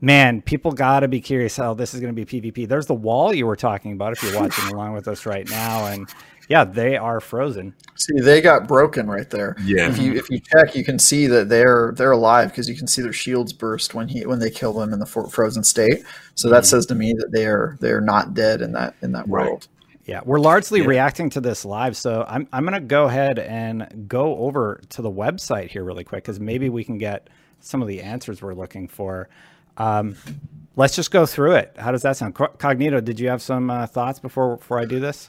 man, 0.00 0.42
people 0.42 0.72
got 0.72 1.00
to 1.00 1.08
be 1.08 1.20
curious 1.20 1.56
how 1.56 1.74
this 1.74 1.94
is 1.94 2.00
going 2.00 2.14
to 2.14 2.24
be 2.24 2.40
PvP. 2.40 2.66
There's 2.66 2.86
the 2.86 2.94
wall 2.94 3.32
you 3.32 3.46
were 3.46 3.54
talking 3.54 3.92
about 3.92 4.12
if 4.12 4.22
you're 4.22 4.38
watching 4.38 4.64
along 4.74 4.94
with 4.94 5.06
us 5.06 5.26
right 5.26 5.48
now 5.48 5.86
and 5.86 6.08
yeah, 6.48 6.64
they 6.64 6.96
are 6.96 7.20
frozen. 7.20 7.72
See, 7.94 8.20
they 8.20 8.40
got 8.40 8.66
broken 8.66 9.06
right 9.06 9.30
there. 9.30 9.56
Yeah. 9.62 9.88
If 9.88 9.98
you 9.98 10.12
if 10.14 10.28
you 10.28 10.40
check, 10.40 10.74
you 10.74 10.84
can 10.84 10.98
see 10.98 11.26
that 11.28 11.48
they're 11.48 11.94
they're 11.96 12.10
alive 12.10 12.50
because 12.50 12.68
you 12.68 12.74
can 12.74 12.86
see 12.86 13.00
their 13.00 13.12
shields 13.12 13.52
burst 13.52 13.94
when 13.94 14.08
he 14.08 14.26
when 14.26 14.38
they 14.38 14.50
kill 14.50 14.72
them 14.72 14.92
in 14.92 14.98
the 14.98 15.06
frozen 15.06 15.64
state. 15.64 16.04
So 16.34 16.48
that 16.50 16.56
mm-hmm. 16.56 16.64
says 16.64 16.86
to 16.86 16.94
me 16.94 17.14
that 17.14 17.30
they 17.32 17.46
are 17.46 17.78
they 17.80 17.90
are 17.90 18.00
not 18.00 18.34
dead 18.34 18.60
in 18.60 18.72
that 18.72 18.96
in 19.02 19.12
that 19.12 19.28
right. 19.28 19.46
world. 19.46 19.68
Yeah, 20.04 20.20
we're 20.24 20.40
largely 20.40 20.80
yeah. 20.80 20.86
reacting 20.86 21.30
to 21.30 21.40
this 21.40 21.64
live, 21.64 21.96
so 21.96 22.24
I'm 22.28 22.48
I'm 22.52 22.64
gonna 22.64 22.80
go 22.80 23.04
ahead 23.04 23.38
and 23.38 24.08
go 24.08 24.36
over 24.38 24.80
to 24.90 25.02
the 25.02 25.10
website 25.10 25.70
here 25.70 25.84
really 25.84 26.04
quick 26.04 26.24
because 26.24 26.40
maybe 26.40 26.68
we 26.68 26.82
can 26.82 26.98
get 26.98 27.28
some 27.60 27.80
of 27.82 27.88
the 27.88 28.02
answers 28.02 28.42
we're 28.42 28.54
looking 28.54 28.88
for. 28.88 29.28
Um, 29.76 30.16
let's 30.74 30.96
just 30.96 31.12
go 31.12 31.24
through 31.24 31.52
it. 31.52 31.76
How 31.78 31.92
does 31.92 32.02
that 32.02 32.16
sound? 32.16 32.34
Cognito, 32.34 33.02
did 33.02 33.20
you 33.20 33.28
have 33.28 33.42
some 33.42 33.70
uh, 33.70 33.86
thoughts 33.86 34.18
before 34.18 34.56
before 34.56 34.80
I 34.80 34.86
do 34.86 34.98
this? 34.98 35.28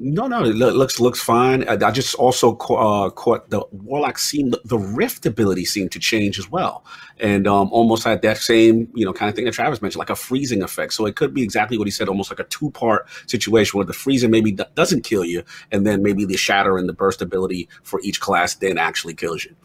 No, 0.00 0.28
no, 0.28 0.44
it 0.44 0.54
looks 0.54 1.00
looks 1.00 1.20
fine. 1.20 1.68
I, 1.68 1.72
I 1.72 1.90
just 1.90 2.14
also 2.14 2.54
ca- 2.54 3.06
uh, 3.06 3.10
caught 3.10 3.50
the 3.50 3.64
warlock 3.72 4.18
seemed 4.18 4.56
the 4.64 4.78
rift 4.78 5.26
ability 5.26 5.64
seemed 5.64 5.90
to 5.92 5.98
change 5.98 6.38
as 6.38 6.48
well, 6.48 6.84
and 7.18 7.48
um, 7.48 7.68
almost 7.72 8.04
had 8.04 8.22
that 8.22 8.36
same 8.36 8.88
you 8.94 9.04
know 9.04 9.12
kind 9.12 9.28
of 9.28 9.34
thing 9.34 9.44
that 9.44 9.54
Travis 9.54 9.82
mentioned, 9.82 9.98
like 9.98 10.10
a 10.10 10.14
freezing 10.14 10.62
effect. 10.62 10.92
So 10.92 11.04
it 11.06 11.16
could 11.16 11.34
be 11.34 11.42
exactly 11.42 11.78
what 11.78 11.88
he 11.88 11.90
said, 11.90 12.08
almost 12.08 12.30
like 12.30 12.38
a 12.38 12.44
two 12.44 12.70
part 12.70 13.08
situation 13.26 13.76
where 13.76 13.86
the 13.86 13.92
freezing 13.92 14.30
maybe 14.30 14.52
d- 14.52 14.64
doesn't 14.76 15.02
kill 15.02 15.24
you, 15.24 15.42
and 15.72 15.84
then 15.84 16.00
maybe 16.00 16.24
the 16.24 16.36
shatter 16.36 16.78
and 16.78 16.88
the 16.88 16.92
burst 16.92 17.20
ability 17.20 17.68
for 17.82 18.00
each 18.04 18.20
class 18.20 18.54
then 18.54 18.78
actually 18.78 19.14
kills 19.14 19.44
you. 19.44 19.56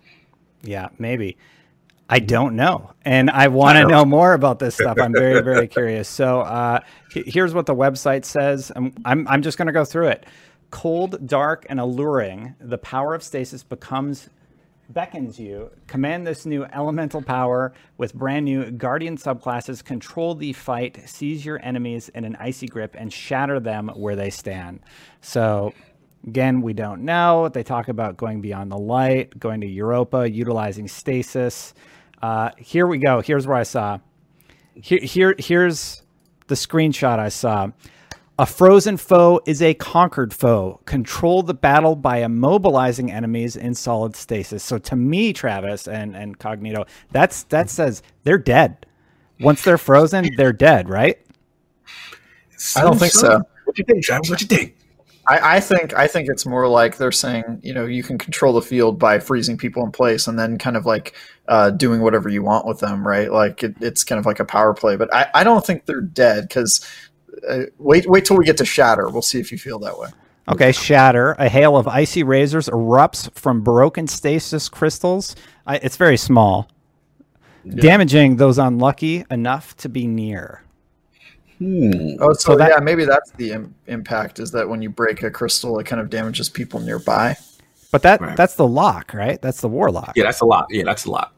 Yeah, 0.63 0.89
maybe. 0.97 1.37
I 2.13 2.19
don't 2.19 2.55
know, 2.55 2.93
and 3.03 3.31
I 3.31 3.47
want 3.47 3.79
to 3.79 3.87
know 3.87 4.05
more 4.05 4.35
about 4.35 4.59
this 4.59 4.75
stuff. 4.75 4.99
I'm 5.01 5.13
very, 5.13 5.41
very 5.41 5.67
curious. 5.67 6.07
So 6.07 6.41
uh, 6.41 6.81
here's 7.09 7.55
what 7.55 7.65
the 7.65 7.73
website 7.73 8.23
says. 8.23 8.71
I'm, 8.75 8.93
I'm, 9.03 9.27
I'm 9.27 9.41
just 9.41 9.57
going 9.57 9.65
to 9.65 9.71
go 9.71 9.83
through 9.83 10.09
it. 10.09 10.27
Cold, 10.69 11.25
dark, 11.25 11.65
and 11.69 11.79
alluring, 11.79 12.53
the 12.59 12.77
power 12.77 13.15
of 13.15 13.23
stasis 13.23 13.63
becomes 13.63 14.29
beckons 14.89 15.39
you. 15.39 15.71
Command 15.87 16.27
this 16.27 16.45
new 16.45 16.65
elemental 16.65 17.23
power 17.23 17.73
with 17.97 18.13
brand 18.13 18.45
new 18.45 18.69
guardian 18.69 19.17
subclasses. 19.17 19.83
Control 19.83 20.35
the 20.35 20.53
fight, 20.53 21.09
seize 21.09 21.43
your 21.43 21.59
enemies 21.63 22.09
in 22.09 22.25
an 22.25 22.35
icy 22.35 22.67
grip, 22.67 22.95
and 22.95 23.11
shatter 23.11 23.59
them 23.59 23.89
where 23.95 24.15
they 24.15 24.29
stand. 24.29 24.81
So 25.21 25.73
Again, 26.25 26.61
we 26.61 26.71
don't 26.71 27.01
know. 27.01 27.49
They 27.49 27.63
talk 27.63 27.89
about 27.89 28.15
going 28.15 28.39
beyond 28.39 28.71
the 28.71 28.77
light, 28.77 29.37
going 29.37 29.59
to 29.59 29.67
Europa, 29.67 30.29
utilizing 30.29 30.87
stasis. 30.87 31.73
Uh, 32.23 32.51
here 32.57 32.87
we 32.87 32.99
go. 32.99 33.19
Here's 33.19 33.45
where 33.45 33.57
I 33.57 33.63
saw. 33.63 33.99
Here, 34.75 35.01
here, 35.01 35.35
here's 35.37 36.03
the 36.47 36.55
screenshot 36.55 37.19
I 37.19 37.27
saw. 37.27 37.71
A 38.39 38.45
frozen 38.45 38.95
foe 38.95 39.41
is 39.45 39.61
a 39.61 39.73
conquered 39.73 40.33
foe. 40.33 40.79
Control 40.85 41.43
the 41.43 41.53
battle 41.53 41.97
by 41.97 42.21
immobilizing 42.21 43.11
enemies 43.11 43.57
in 43.57 43.75
solid 43.75 44.15
stasis. 44.15 44.63
So 44.63 44.77
to 44.79 44.95
me, 44.95 45.33
Travis 45.33 45.85
and, 45.85 46.15
and 46.15 46.39
Cognito, 46.39 46.87
that's 47.11 47.43
that 47.43 47.69
says 47.69 48.01
they're 48.23 48.37
dead. 48.37 48.85
Once 49.41 49.61
they're 49.61 49.77
frozen, 49.77 50.29
they're 50.37 50.53
dead, 50.53 50.87
right? 50.87 51.19
I 52.77 52.83
don't 52.83 52.97
think 52.97 53.11
so. 53.11 53.41
What 53.65 53.75
do 53.75 53.81
you 53.81 53.85
think, 53.85 54.01
Travis? 54.05 54.29
What 54.29 54.39
do 54.39 54.45
you 54.45 54.57
think? 54.57 54.77
I, 55.25 55.55
I, 55.55 55.59
think 55.59 55.93
I 55.93 56.07
think 56.07 56.27
it's 56.29 56.45
more 56.45 56.67
like 56.67 56.97
they're 56.97 57.11
saying, 57.11 57.61
you 57.63 57.73
know, 57.73 57.85
you 57.85 58.03
can 58.03 58.17
control 58.17 58.53
the 58.53 58.61
field 58.61 58.99
by 58.99 59.19
freezing 59.19 59.57
people 59.57 59.83
in 59.85 59.91
place 59.91 60.27
and 60.27 60.37
then 60.37 60.57
kind 60.57 60.75
of 60.75 60.85
like 60.85 61.15
uh, 61.47 61.69
doing 61.69 62.01
whatever 62.01 62.27
you 62.27 62.43
want 62.43 62.65
with 62.65 62.79
them, 62.79 63.07
right? 63.07 63.31
Like 63.31 63.63
it, 63.63 63.75
it's 63.79 64.03
kind 64.03 64.19
of 64.19 64.25
like 64.25 64.39
a 64.39 64.45
power 64.45 64.73
play. 64.73 64.97
But 64.97 65.13
I, 65.13 65.27
I 65.33 65.43
don't 65.43 65.65
think 65.65 65.85
they're 65.85 66.01
dead 66.01 66.47
because 66.47 66.85
uh, 67.49 67.63
wait 67.77 68.09
wait 68.09 68.25
till 68.25 68.37
we 68.37 68.45
get 68.45 68.57
to 68.57 68.65
Shatter. 68.65 69.09
We'll 69.09 69.21
see 69.21 69.39
if 69.39 69.51
you 69.51 69.57
feel 69.57 69.79
that 69.79 69.97
way. 69.97 70.09
Okay, 70.49 70.73
Shatter. 70.73 71.35
A 71.39 71.47
hail 71.47 71.77
of 71.77 71.87
icy 71.87 72.23
razors 72.23 72.67
erupts 72.67 73.33
from 73.33 73.61
broken 73.61 74.07
stasis 74.07 74.67
crystals. 74.67 75.37
I, 75.65 75.77
it's 75.77 75.95
very 75.95 76.17
small. 76.17 76.67
damaging 77.65 78.35
those 78.35 78.57
unlucky 78.57 79.23
enough 79.31 79.77
to 79.77 79.87
be 79.87 80.05
near. 80.05 80.62
Hmm. 81.59 82.15
Oh, 82.19 82.33
so, 82.33 82.51
So 82.53 82.55
that- 82.57 82.71
yeah, 82.71 82.79
maybe 82.79 83.05
that's 83.05 83.31
the 83.31 83.51
Im- 83.51 83.75
impact 83.87 84.39
is 84.39 84.51
that 84.51 84.67
when 84.67 84.81
you 84.81 84.89
break 84.89 85.23
a 85.23 85.31
crystal, 85.31 85.79
it 85.79 85.85
kind 85.85 86.01
of 86.01 86.09
damages 86.09 86.49
people 86.49 86.79
nearby. 86.79 87.35
But 87.91 88.01
that 88.01 88.21
Right. 88.21 88.35
that's 88.35 88.55
the 88.55 88.67
lock, 88.67 89.13
right? 89.13 89.39
That's 89.41 89.61
the 89.61 89.67
warlock. 89.69 90.13
Yeah, 90.15 90.23
that's 90.23 90.41
a 90.41 90.45
lot. 90.45 90.65
Yeah, 90.69 90.83
that's 90.83 91.05
a 91.05 91.11
lot. 91.11 91.31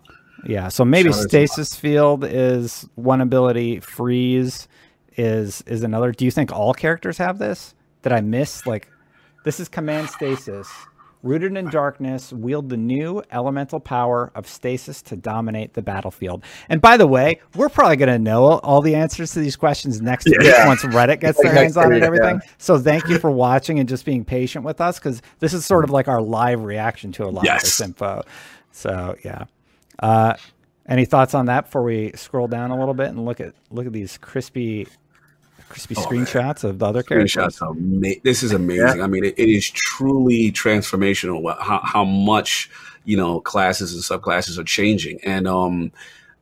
Yeah, 0.45 0.67
so 0.69 0.85
maybe 0.85 1.09
Shadows 1.09 1.23
stasis 1.27 1.75
field 1.75 2.23
is 2.23 2.87
one 2.95 3.19
ability, 3.19 3.79
freeze 3.81 4.67
is 5.17 5.63
is 5.67 5.83
another. 5.83 6.11
Do 6.11 6.23
you 6.23 6.31
think 6.31 6.51
all 6.53 6.73
characters 6.73 7.17
have 7.17 7.39
this? 7.39 7.73
Did 8.03 8.13
I 8.13 8.21
miss 8.21 8.65
like 8.65 8.87
this 9.43 9.59
is 9.59 9.67
command 9.67 10.09
stasis. 10.09 10.67
Rooted 11.25 11.57
in 11.57 11.71
darkness, 11.71 12.31
wield 12.31 12.69
the 12.69 12.77
new 12.77 13.23
elemental 13.31 13.79
power 13.79 14.31
of 14.35 14.47
stasis 14.47 15.01
to 15.01 15.15
dominate 15.15 15.73
the 15.73 15.81
battlefield. 15.81 16.43
And 16.69 16.79
by 16.79 16.97
the 16.97 17.07
way, 17.07 17.41
we're 17.55 17.67
probably 17.67 17.95
going 17.95 18.09
to 18.09 18.19
know 18.19 18.59
all 18.59 18.79
the 18.79 18.93
answers 18.93 19.31
to 19.31 19.39
these 19.39 19.55
questions 19.55 20.01
next 20.01 20.25
week 20.25 20.37
once 20.67 20.83
Reddit 20.83 21.21
gets 21.21 21.41
their 21.41 21.51
hands 21.51 21.77
on 21.77 21.91
it 21.91 21.95
and 21.95 22.03
everything. 22.05 22.41
yeah. 22.43 22.51
So 22.59 22.77
thank 22.77 23.09
you 23.09 23.17
for 23.17 23.31
watching 23.31 23.79
and 23.79 23.89
just 23.89 24.05
being 24.05 24.23
patient 24.23 24.63
with 24.63 24.79
us 24.79 24.99
because 24.99 25.23
this 25.39 25.51
is 25.51 25.65
sort 25.65 25.83
of 25.83 25.89
like 25.89 26.07
our 26.07 26.21
live 26.21 26.63
reaction 26.63 27.11
to 27.13 27.25
a 27.25 27.31
lot 27.31 27.49
of 27.49 27.61
this 27.61 27.81
info. 27.81 28.21
So 28.71 29.15
yeah. 29.25 29.45
Uh, 29.97 30.35
any 30.87 31.05
thoughts 31.05 31.33
on 31.33 31.47
that 31.47 31.65
before 31.65 31.81
we 31.81 32.11
scroll 32.13 32.47
down 32.47 32.69
a 32.69 32.77
little 32.77 32.93
bit 32.93 33.07
and 33.07 33.25
look 33.25 33.39
at 33.41 33.55
look 33.71 33.87
at 33.87 33.93
these 33.93 34.19
crispy, 34.19 34.87
crispy 35.69 35.95
Oh, 35.97 36.09
man. 36.11 36.25
screenshots 36.25 36.63
of 36.63 36.79
the 36.79 36.85
other 36.85 37.03
characters? 37.03 37.33
Screenshots 37.33 37.61
are 37.61 37.71
ama- 37.71 38.19
this 38.23 38.43
is 38.43 38.51
amazing. 38.51 39.01
I 39.01 39.07
mean, 39.07 39.23
it, 39.25 39.35
it 39.37 39.49
is 39.49 39.69
truly 39.69 40.51
transformational. 40.51 41.57
How, 41.59 41.79
how 41.83 42.03
much 42.03 42.69
you 43.05 43.17
know 43.17 43.39
classes 43.41 43.93
and 43.93 44.03
subclasses 44.03 44.57
are 44.57 44.63
changing, 44.63 45.19
and 45.23 45.47
um, 45.47 45.91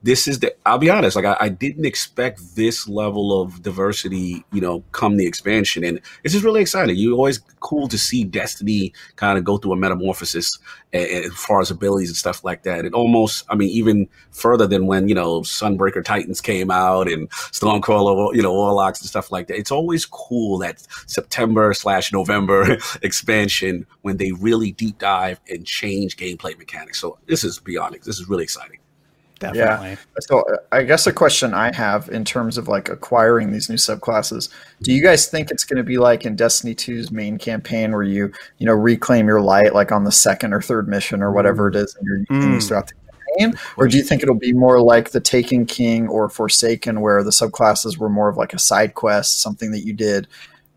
this 0.03 0.27
is 0.27 0.39
the. 0.39 0.53
I'll 0.65 0.77
be 0.77 0.89
honest. 0.89 1.15
Like 1.15 1.25
I, 1.25 1.37
I 1.39 1.49
didn't 1.49 1.85
expect 1.85 2.57
this 2.57 2.89
level 2.89 3.41
of 3.41 3.61
diversity. 3.61 4.43
You 4.51 4.59
know, 4.59 4.83
come 4.91 5.15
the 5.15 5.25
expansion, 5.25 5.85
and 5.85 6.01
it's 6.23 6.33
just 6.33 6.43
really 6.43 6.61
exciting. 6.61 6.97
You 6.97 7.15
always 7.15 7.39
cool 7.61 7.87
to 7.87 7.97
see 7.97 8.25
Destiny 8.25 8.93
kind 9.15 9.37
of 9.37 9.45
go 9.45 9.57
through 9.57 9.71
a 9.71 9.75
metamorphosis 9.77 10.59
as 10.91 11.33
far 11.33 11.61
as 11.61 11.71
abilities 11.71 12.09
and 12.09 12.17
stuff 12.17 12.43
like 12.43 12.63
that. 12.63 12.83
It 12.83 12.93
almost, 12.93 13.45
I 13.49 13.55
mean, 13.55 13.69
even 13.69 14.09
further 14.31 14.67
than 14.67 14.87
when 14.87 15.07
you 15.07 15.15
know 15.15 15.39
Sunbreaker 15.39 16.03
Titans 16.03 16.41
came 16.41 16.69
out 16.69 17.09
and 17.09 17.29
Stormcaller, 17.29 18.35
you 18.35 18.41
know, 18.41 18.51
Warlocks 18.51 18.99
and 18.99 19.09
stuff 19.09 19.31
like 19.31 19.47
that. 19.47 19.57
It's 19.57 19.71
always 19.71 20.05
cool 20.05 20.57
that 20.59 20.85
September 21.07 21.73
slash 21.73 22.11
November 22.11 22.77
expansion 23.01 23.87
when 24.01 24.17
they 24.17 24.33
really 24.33 24.73
deep 24.73 24.99
dive 24.99 25.39
and 25.49 25.65
change 25.65 26.17
gameplay 26.17 26.57
mechanics. 26.57 26.99
So 26.99 27.19
this 27.25 27.45
is 27.45 27.59
beyond. 27.59 27.95
This 28.03 28.19
is 28.19 28.27
really 28.27 28.43
exciting. 28.43 28.79
Definitely. 29.39 29.97
So 30.21 30.39
uh, 30.41 30.57
I 30.71 30.83
guess 30.83 31.05
a 31.05 31.11
question 31.11 31.53
I 31.53 31.75
have 31.75 32.07
in 32.09 32.23
terms 32.23 32.57
of 32.57 32.67
like 32.67 32.87
acquiring 32.89 33.51
these 33.51 33.69
new 33.69 33.75
subclasses, 33.75 34.49
do 34.81 34.93
you 34.93 35.03
guys 35.03 35.27
think 35.27 35.51
it's 35.51 35.63
going 35.65 35.77
to 35.77 35.83
be 35.83 35.97
like 35.97 36.25
in 36.25 36.35
Destiny 36.35 36.73
2's 36.73 37.11
main 37.11 37.37
campaign 37.37 37.91
where 37.91 38.03
you, 38.03 38.31
you 38.59 38.65
know, 38.65 38.73
reclaim 38.73 39.27
your 39.27 39.41
light 39.41 39.73
like 39.73 39.91
on 39.91 40.05
the 40.05 40.11
second 40.11 40.53
or 40.53 40.61
third 40.61 40.87
mission 40.87 41.21
or 41.21 41.31
whatever 41.31 41.67
it 41.67 41.75
is 41.75 41.93
and 41.95 42.05
you're 42.07 42.37
using 42.37 42.53
these 42.53 42.65
Mm. 42.65 42.67
throughout 42.69 42.87
the 42.87 42.93
campaign? 43.39 43.59
Or 43.75 43.87
do 43.87 43.97
you 43.97 44.03
think 44.03 44.23
it'll 44.23 44.35
be 44.35 44.53
more 44.53 44.79
like 44.81 45.09
the 45.09 45.19
Taken 45.19 45.65
King 45.65 46.07
or 46.07 46.29
Forsaken 46.29 47.01
where 47.01 47.21
the 47.23 47.31
subclasses 47.31 47.97
were 47.97 48.09
more 48.09 48.29
of 48.29 48.37
like 48.37 48.53
a 48.53 48.59
side 48.59 48.93
quest, 48.93 49.41
something 49.41 49.71
that 49.71 49.85
you 49.85 49.91
did 49.93 50.27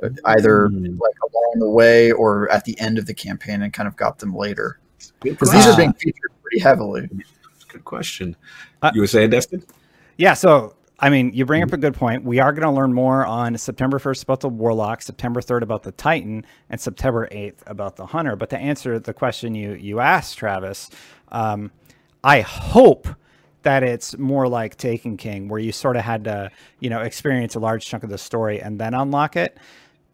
uh, 0.02 0.08
either 0.24 0.68
Mm. 0.68 0.98
like 0.98 1.14
along 1.22 1.54
the 1.60 1.70
way 1.70 2.10
or 2.10 2.50
at 2.50 2.64
the 2.64 2.78
end 2.80 2.98
of 2.98 3.06
the 3.06 3.14
campaign 3.14 3.62
and 3.62 3.72
kind 3.72 3.86
of 3.86 3.94
got 3.96 4.18
them 4.18 4.34
later? 4.34 4.78
Because 5.20 5.52
these 5.52 5.66
are 5.66 5.76
being 5.76 5.92
featured 5.92 6.30
pretty 6.42 6.58
heavily. 6.60 7.08
Question. 7.86 8.36
Uh, 8.82 8.90
you 8.94 9.00
were 9.00 9.06
saying, 9.06 9.30
Destin? 9.30 9.64
Yeah. 10.18 10.34
So, 10.34 10.74
I 10.98 11.08
mean, 11.08 11.32
you 11.32 11.46
bring 11.46 11.62
up 11.62 11.72
a 11.72 11.76
good 11.76 11.94
point. 11.94 12.24
We 12.24 12.38
are 12.40 12.52
going 12.52 12.62
to 12.62 12.70
learn 12.70 12.92
more 12.92 13.24
on 13.24 13.56
September 13.56 13.98
1st 13.98 14.24
about 14.24 14.40
the 14.40 14.48
Warlock, 14.48 15.02
September 15.02 15.40
3rd 15.40 15.62
about 15.62 15.82
the 15.82 15.92
Titan, 15.92 16.44
and 16.68 16.80
September 16.80 17.28
8th 17.30 17.58
about 17.66 17.96
the 17.96 18.06
Hunter. 18.06 18.34
But 18.36 18.50
to 18.50 18.58
answer 18.58 18.98
the 18.98 19.14
question 19.14 19.54
you, 19.54 19.72
you 19.72 20.00
asked, 20.00 20.36
Travis, 20.36 20.90
um, 21.28 21.70
I 22.24 22.40
hope 22.40 23.08
that 23.62 23.82
it's 23.82 24.16
more 24.16 24.48
like 24.48 24.76
Taken 24.76 25.16
King, 25.16 25.48
where 25.48 25.60
you 25.60 25.72
sort 25.72 25.96
of 25.96 26.02
had 26.02 26.24
to, 26.24 26.50
you 26.80 26.90
know, 26.90 27.00
experience 27.00 27.54
a 27.56 27.60
large 27.60 27.86
chunk 27.86 28.04
of 28.04 28.10
the 28.10 28.18
story 28.18 28.60
and 28.60 28.80
then 28.80 28.94
unlock 28.94 29.36
it. 29.36 29.58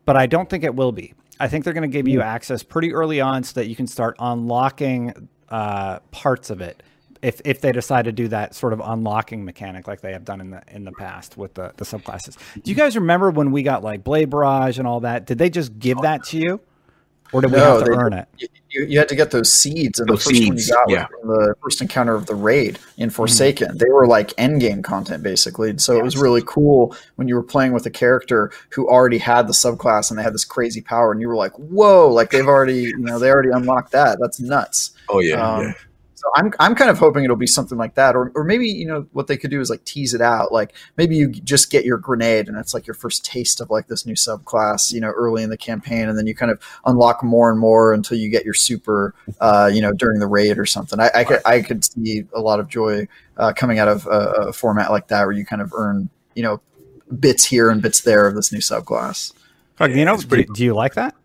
But 0.05 0.17
I 0.17 0.26
don't 0.26 0.49
think 0.49 0.64
it 0.64 0.75
will 0.75 0.93
be. 0.93 1.14
I 1.38 1.49
think 1.49 1.64
they're 1.64 1.75
going 1.75 1.88
to 1.88 1.97
give 1.97 2.09
you 2.09 2.23
access 2.23 2.62
pretty 2.62 2.93
early 2.93 3.21
on 3.21 3.45
so 3.45 3.61
that 3.61 3.69
you 3.69 3.76
can 3.76 3.87
start 3.87 4.17
unlocking 4.19 5.29
uh, 5.49 6.00
parts 6.11 6.50
of 6.50 6.61
it 6.61 6.83
if 7.23 7.41
if 7.45 7.61
they 7.61 7.73
decide 7.73 8.05
to 8.07 8.12
do 8.12 8.29
that 8.29 8.55
sort 8.55 8.73
of 8.73 8.81
unlocking 8.85 9.45
mechanic 9.45 9.87
like 9.87 10.00
they 10.00 10.12
have 10.12 10.25
done 10.25 10.41
in 10.41 10.50
the 10.50 10.62
in 10.69 10.85
the 10.85 10.93
past 10.93 11.37
with 11.37 11.55
the, 11.55 11.73
the 11.76 11.85
subclasses. 11.85 12.37
Do 12.62 12.71
you 12.71 12.75
guys 12.76 12.97
remember 12.97 13.31
when 13.31 13.52
we 13.52 13.62
got 13.62 13.83
like 13.85 14.02
Blade 14.05 14.29
Barrage 14.31 14.79
and 14.79 14.87
all 14.88 15.00
that? 15.00 15.26
Did 15.26 15.38
they 15.38 15.49
just 15.50 15.79
give 15.79 15.99
that 16.02 16.25
to 16.25 16.38
you? 16.38 16.61
Or 17.33 17.41
did 17.41 17.50
we 17.50 17.57
No, 17.57 17.76
have 17.79 17.85
to 17.87 17.91
they- 17.91 17.97
earn 17.97 18.12
it? 18.12 18.29
you, 18.37 18.49
you 18.69 18.85
you 18.87 18.99
had 18.99 19.09
to 19.09 19.14
get 19.14 19.31
those 19.31 19.50
seeds, 19.50 19.99
and 20.00 20.07
Those 20.09 20.23
the 20.25 20.31
first 20.35 20.49
one 20.49 20.59
you 20.59 20.67
got 20.69 20.91
yeah. 20.91 21.07
from 21.07 21.29
the 21.29 21.55
first 21.62 21.81
encounter 21.81 22.14
of 22.14 22.26
the 22.26 22.35
raid 22.35 22.79
in 22.99 23.09
Mm-hmm. 23.09 23.14
Forsaken. 23.14 23.79
They 23.79 23.88
were 23.88 24.07
like 24.07 24.35
end 24.37 24.61
game 24.61 24.83
content 24.83 25.23
basically, 25.23 25.79
so 25.79 25.97
it 25.97 26.02
was 26.02 26.17
really 26.19 26.43
cool 26.45 26.95
when 27.17 27.29
you 27.29 27.35
were 27.37 27.43
playing 27.43 27.73
with 27.73 27.87
a 27.87 27.91
character 27.91 28.50
who 28.71 28.87
already 28.87 29.17
had 29.17 29.47
the 29.47 29.55
subclass 29.55 30.11
and 30.11 30.19
they 30.19 30.23
had 30.23 30.35
this 30.35 30.45
crazy 30.45 30.83
power, 30.83 31.11
and 31.11 31.23
you 31.23 31.29
were 31.29 31.35
like, 31.37 31.52
"Whoa!" 31.52 32.09
Like 32.12 32.31
they've 32.33 32.47
already, 32.47 32.81
you 32.83 32.99
know, 32.99 33.19
they 33.19 33.31
already 33.31 33.50
unlocked 33.50 33.93
that. 33.93 34.19
That's 34.21 34.38
nuts. 34.38 34.91
Oh 35.09 35.21
yeah, 35.21 35.37
Um, 35.37 35.62
yeah. 35.62 35.73
So 36.23 36.31
I'm 36.37 36.52
I'm 36.61 36.76
kind 36.76 36.88
of 36.88 37.00
hoping 37.00 37.25
it'll 37.25 37.35
be 37.35 37.49
something 37.49 37.76
like 37.76 37.95
that, 37.95 38.14
or 38.14 38.31
or 38.37 38.45
maybe 38.45 38.69
you 38.69 38.87
know 38.87 39.09
what 39.12 39.26
they 39.26 39.37
could 39.37 39.50
do 39.50 39.61
is 39.61 39.69
like 39.69 39.85
tease 39.85 40.14
it 40.14 40.21
out. 40.21 40.52
Like 40.52 40.73
maybe 40.97 41.17
you 41.17 41.31
just 41.31 41.69
get 41.69 41.85
your 41.85 41.99
grenade, 41.99 42.47
and 42.47 42.57
it's 42.57 42.73
like 42.73 42.87
your 42.87 42.95
first 42.95 43.25
taste 43.25 43.61
of 43.61 43.71
like 43.71 43.88
this 43.88 44.07
new 44.07 44.14
subclass, 44.14 44.93
you 44.93 45.00
know, 45.00 45.09
early 45.09 45.43
in 45.43 45.50
the 45.50 45.57
campaign, 45.57 46.09
and 46.09 46.17
then 46.17 46.29
you 46.29 46.35
kind 46.35 46.52
of 46.52 46.62
unlock 46.87 47.25
more 47.25 47.50
and 47.50 47.59
more 47.59 47.93
until 47.93 48.17
you 48.17 48.29
get 48.29 48.45
your 48.45 48.55
super, 48.55 49.17
uh, 49.41 49.69
you 49.73 49.83
know, 49.83 49.93
during 49.93 50.21
the 50.21 50.29
raid 50.29 50.59
or 50.59 50.67
something. 50.67 51.00
I 51.00 51.11
I 51.12 51.25
could 51.25 51.41
I 51.45 51.61
could 51.61 51.85
see 51.85 52.25
a 52.33 52.41
lot 52.41 52.61
of 52.61 52.69
joy 52.69 53.09
uh, 53.37 53.52
coming 53.52 53.81
out 53.81 53.88
of 53.88 54.07
a, 54.07 54.11
a 54.47 54.52
format 54.52 54.93
like 54.93 55.09
that 55.09 55.26
where 55.26 55.33
you 55.33 55.45
kind 55.45 55.61
of 55.61 55.73
earn 55.75 56.09
you 56.37 56.45
know 56.45 56.61
bits 57.19 57.45
here 57.45 57.69
and 57.69 57.83
bits 57.83 58.02
there 58.02 58.29
of 58.29 58.37
this 58.37 58.52
new 58.52 58.61
subclass. 58.61 59.33
Fuck, 59.75 59.91
you 59.91 60.05
know, 60.05 60.14
it's 60.14 60.23
do, 60.23 60.29
pretty 60.29 60.49
do 60.55 60.62
you 60.62 60.75
like 60.75 60.95
that? 60.95 61.17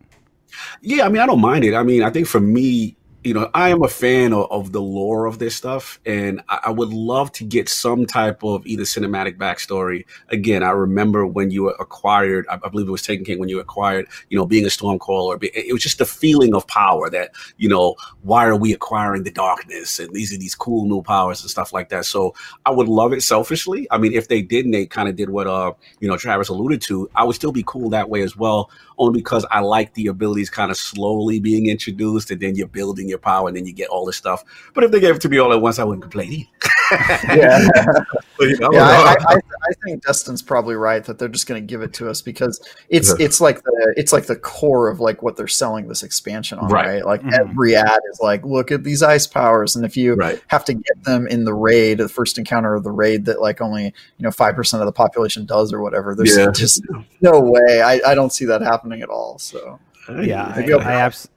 Yeah, 0.82 1.06
I 1.06 1.10
mean, 1.10 1.22
I 1.22 1.28
don't 1.28 1.40
mind 1.40 1.66
it. 1.66 1.76
I 1.76 1.84
mean, 1.84 2.02
I 2.02 2.10
think 2.10 2.26
for 2.26 2.40
me, 2.40 2.97
you 3.24 3.34
know, 3.34 3.50
I 3.54 3.70
am 3.70 3.84
a 3.84 3.88
fan 3.90 4.32
of, 4.32 4.50
of 4.52 4.72
the 4.72 4.82
lore 4.82 5.26
of 5.26 5.40
this 5.40 5.56
stuff, 5.56 6.00
and 6.06 6.42
I, 6.48 6.60
I 6.66 6.72
would 6.72 6.90
love 6.90 7.32
to 7.34 7.44
get 7.44 7.68
some 7.68 8.06
type 8.06 8.44
of 8.44 8.66
either 8.66 8.84
cinematic 8.84 9.38
backstory. 9.38 10.06
Again, 10.30 10.64
I 10.64 10.70
remember 10.70 11.28
when 11.28 11.52
you 11.52 11.70
acquired, 11.70 12.46
I, 12.50 12.60
I 12.64 12.70
believe 12.70 12.88
it 12.88 12.92
was 12.92 13.02
Taken 13.02 13.26
King 13.26 13.40
when 13.40 13.50
you 13.50 13.60
acquired, 13.60 14.08
you 14.30 14.38
know, 14.38 14.46
being 14.46 14.64
a 14.64 14.70
Stormcaller. 14.70 15.44
It 15.44 15.74
was 15.74 15.84
just 15.84 15.98
the 15.98 16.06
feeling 16.06 16.56
of 16.56 16.68
power 16.68 17.10
that, 17.10 17.32
you 17.58 17.68
know, 17.68 17.96
why 18.22 18.46
are 18.46 18.56
we 18.56 18.72
acquiring 18.72 19.24
the 19.24 19.32
darkness? 19.32 20.00
And 20.00 20.14
these 20.14 20.34
are 20.34 20.38
these 20.38 20.56
cool 20.56 20.86
new 20.86 21.02
powers 21.02 21.42
and 21.42 21.50
stuff 21.50 21.74
like 21.74 21.90
that. 21.90 22.06
So 22.06 22.34
I 22.66 22.72
would 22.72 22.88
love 22.88 23.14
it 23.14 23.24
selfishly. 23.24 23.88
I 23.92 23.98
mean, 23.98 24.14
if 24.14 24.28
they 24.28 24.42
didn't, 24.42 24.72
they 24.72 24.86
kind 24.86 25.10
of 25.10 25.16
did 25.16 25.30
what, 25.30 25.48
uh, 25.48 25.74
you 26.00 26.08
know, 26.08 26.18
Travis 26.18 26.50
alluded 26.50 26.82
to. 26.84 27.10
I 27.16 27.24
would 27.24 27.36
still 27.36 27.52
be 27.52 27.64
cool 27.66 27.90
that 27.90 28.10
way 28.10 28.22
as 28.22 28.38
well, 28.38 28.70
only 28.98 29.20
because 29.20 29.46
I 29.52 29.60
like 29.60 29.94
the 29.96 30.08
abilities 30.08 30.50
kind 30.50 30.72
of 30.72 30.78
slowly 30.78 31.40
being 31.40 31.68
introduced, 31.68 32.32
and 32.32 32.40
then 32.40 32.56
you're 32.56 32.68
building 32.68 33.07
your 33.08 33.18
power, 33.20 33.48
and 33.48 33.58
then 33.58 33.66
you 33.66 33.74
get 33.74 33.90
all 33.90 34.06
this 34.06 34.18
stuff. 34.18 34.44
But 34.74 34.84
if 34.84 34.92
they 34.92 35.00
gave 35.00 35.16
it 35.16 35.22
to 35.22 35.30
me 35.30 35.38
all 35.38 35.52
at 35.54 35.62
once, 35.62 35.80
I 35.80 35.84
wouldn't 35.84 36.04
complain. 36.04 36.48
either. 36.92 37.38
Yeah. 37.38 37.68
But, 38.40 38.50
you 38.50 38.58
know, 38.60 38.72
yeah, 38.72 38.84
I, 38.84 39.16
I, 39.20 39.34
I, 39.34 39.36
I 39.36 39.74
think 39.84 40.06
Destin's 40.06 40.44
probably 40.44 40.76
right 40.76 41.04
that 41.06 41.18
they're 41.18 41.28
just 41.28 41.48
going 41.48 41.60
to 41.60 41.66
give 41.66 41.82
it 41.82 41.92
to 41.94 42.08
us 42.08 42.22
because 42.22 42.62
it's 42.88 43.10
it's 43.20 43.42
like 43.42 43.64
the 43.64 43.94
it's 43.98 44.14
like 44.14 44.28
the 44.28 44.36
core 44.36 44.90
of 44.90 45.00
like 45.00 45.24
what 45.24 45.36
they're 45.38 45.48
selling 45.48 45.88
this 45.88 46.04
expansion 46.04 46.60
on, 46.60 46.70
Right. 46.70 46.86
right? 46.88 47.06
Like 47.06 47.24
Mhm. 47.24 47.34
every 47.34 47.76
ad 47.76 48.00
is 48.12 48.20
like, 48.22 48.46
look 48.46 48.72
at 48.72 48.84
these 48.84 49.02
ice 49.02 49.26
powers, 49.26 49.76
and 49.76 49.84
if 49.86 49.98
you 49.98 50.14
right. 50.14 50.40
have 50.50 50.64
to 50.66 50.76
get 50.76 51.04
them 51.04 51.26
in 51.26 51.46
the 51.46 51.54
raid, 51.56 51.98
the 51.98 52.08
first 52.10 52.38
encounter 52.38 52.76
of 52.76 52.84
the 52.84 52.92
raid 52.92 53.26
that 53.26 53.42
like 53.42 53.60
only 53.60 53.86
you 53.86 53.92
know 54.20 54.30
five 54.30 54.54
percent 54.56 54.84
of 54.84 54.86
the 54.86 54.92
population 54.94 55.48
does 55.48 55.74
or 55.74 55.82
whatever, 55.82 56.14
there's 56.14 56.38
Yeah. 56.38 56.52
just 56.52 56.84
no 57.22 57.40
way. 57.40 57.82
I, 57.82 58.00
I 58.06 58.14
don't 58.14 58.32
see 58.32 58.46
that 58.46 58.62
happening 58.62 59.02
at 59.02 59.10
all. 59.10 59.40
So 59.40 59.80
Yeah, 60.22 60.44
I, 60.56 60.60
Maybe 60.60 60.74
I'll- 60.74 60.82
I, 60.82 60.94
abs- 60.94 61.28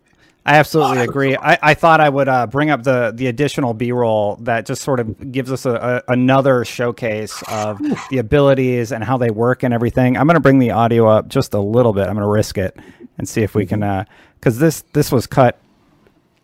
I 0.45 0.57
absolutely 0.57 1.03
agree. 1.03 1.37
I, 1.37 1.59
I 1.63 1.75
thought 1.75 2.01
I 2.01 2.09
would 2.09 2.29
uh, 2.29 2.47
bring 2.47 2.71
up 2.71 2.83
the 2.83 3.13
the 3.15 3.27
additional 3.27 3.75
B 3.75 3.93
roll 3.93 4.37
that 4.37 4.65
just 4.65 4.83
sort 4.83 4.99
of 4.99 5.31
gives 5.31 5.53
us 5.53 5.67
a, 5.67 6.03
a, 6.09 6.13
another 6.13 6.65
showcase 6.65 7.43
of 7.47 7.79
the 8.11 8.19
abilities 8.19 8.91
and 8.91 9.05
how 9.05 9.19
they 9.19 9.31
work 9.31 9.63
and 9.63 9.75
everything. 9.75 10.17
I'm 10.17 10.27
going 10.27 10.35
to 10.35 10.41
bring 10.41 10.59
the 10.59 10.71
audio 10.71 11.09
up 11.09 11.29
just 11.29 11.53
a 11.53 11.61
little 11.61 11.93
bit. 11.93 12.07
I'm 12.09 12.15
going 12.15 12.27
to 12.27 12.33
risk 12.33 12.57
it 12.57 12.77
and 13.19 13.29
see 13.29 13.43
if 13.43 13.55
we 13.55 13.67
can, 13.67 14.07
because 14.35 14.59
this 14.59 14.83
this 14.93 15.13
was 15.13 15.27
cut 15.27 15.59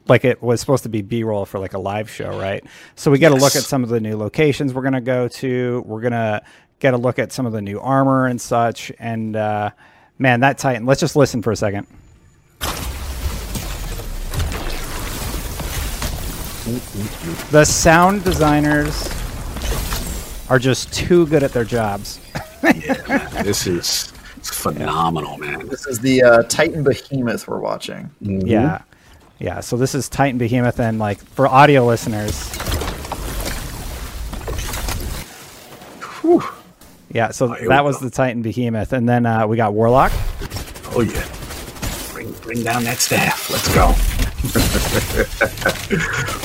like 0.09 0.25
it 0.25 0.43
was 0.43 0.61
supposed 0.61 0.83
to 0.85 0.89
be 0.89 1.03
B 1.03 1.25
roll 1.25 1.45
for 1.45 1.59
like 1.59 1.73
a 1.73 1.79
live 1.79 2.11
show, 2.11 2.39
right? 2.39 2.65
So 2.95 3.11
we 3.11 3.19
got 3.19 3.31
to 3.31 3.37
look 3.37 3.57
at 3.57 3.63
some 3.63 3.83
of 3.83 3.89
the 3.89 4.01
new 4.01 4.17
locations 4.17 4.75
we're 4.75 4.83
going 4.83 4.93
to 4.93 5.01
go 5.01 5.29
to. 5.29 5.83
We're 5.87 6.03
going 6.03 6.13
to 6.13 6.43
get 6.79 6.95
a 6.95 6.99
look 6.99 7.19
at 7.19 7.33
some 7.33 7.47
of 7.47 7.53
the 7.53 7.63
new 7.63 7.81
armor 7.81 8.27
and 8.27 8.41
such. 8.41 8.93
And 8.99 9.35
uh, 9.35 9.71
man, 10.19 10.41
that 10.41 10.59
Titan. 10.59 10.87
Let's 10.87 11.01
just 11.01 11.17
listen 11.17 11.43
for 11.43 11.51
a 11.51 11.57
second. 11.57 11.87
The 16.67 17.65
sound 17.65 18.25
designers 18.25 19.09
are 20.49 20.59
just 20.59 20.93
too 20.93 21.25
good 21.29 21.45
at 21.45 21.53
their 21.53 21.65
jobs. 21.65 22.19
yeah, 22.65 23.43
this 23.45 23.69
is 23.69 24.13
phenomenal, 24.43 25.39
man. 25.39 25.69
This 25.69 25.87
is 25.87 26.01
the 26.01 26.25
uh, 26.25 26.43
Titan 26.45 26.83
Behemoth 26.83 27.47
we're 27.47 27.61
watching. 27.61 28.11
Mm-hmm. 28.21 28.49
Yeah, 28.49 28.83
yeah. 29.39 29.61
So 29.61 29.77
this 29.77 29.95
is 29.95 30.09
Titan 30.09 30.39
Behemoth, 30.39 30.81
and 30.81 30.99
like 30.99 31.19
for 31.21 31.47
audio 31.47 31.87
listeners. 31.87 32.53
Whew. 36.21 36.43
Yeah, 37.13 37.31
so 37.31 37.55
oh, 37.55 37.69
that 37.69 37.85
was 37.85 37.99
go. 37.99 38.07
the 38.07 38.11
Titan 38.11 38.43
Behemoth, 38.43 38.93
and 38.93 39.09
then 39.09 39.25
uh, 39.25 39.47
we 39.47 39.57
got 39.57 39.73
Warlock. 39.73 40.11
Oh 40.97 41.03
yeah, 41.03 41.25
bring 42.13 42.33
bring 42.41 42.65
down 42.65 42.83
that 42.83 42.99
staff. 42.99 43.49
Let's 43.51 43.73
go. 43.73 43.95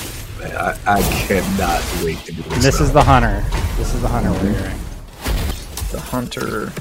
Man, 0.42 0.58
I, 0.58 0.76
I, 0.88 1.02
cannot 1.28 2.04
wait 2.04 2.18
to 2.26 2.32
do 2.32 2.42
this. 2.42 2.64
This 2.64 2.82
is 2.82 2.92
the 2.92 3.04
hunter. 3.04 3.46
This 3.78 3.94
is 3.94 4.02
the 4.02 4.08
hunter 4.08 4.32
we're 4.32 4.54
hearing. 4.54 4.80
The 5.92 6.00
hunter. 6.00 6.72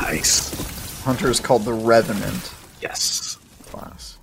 Nice. 0.00 1.02
Hunter 1.02 1.28
is 1.28 1.40
called 1.40 1.64
the 1.64 1.72
Revenant. 1.72 2.54
Yes. 2.80 3.38
Class. 3.64 4.18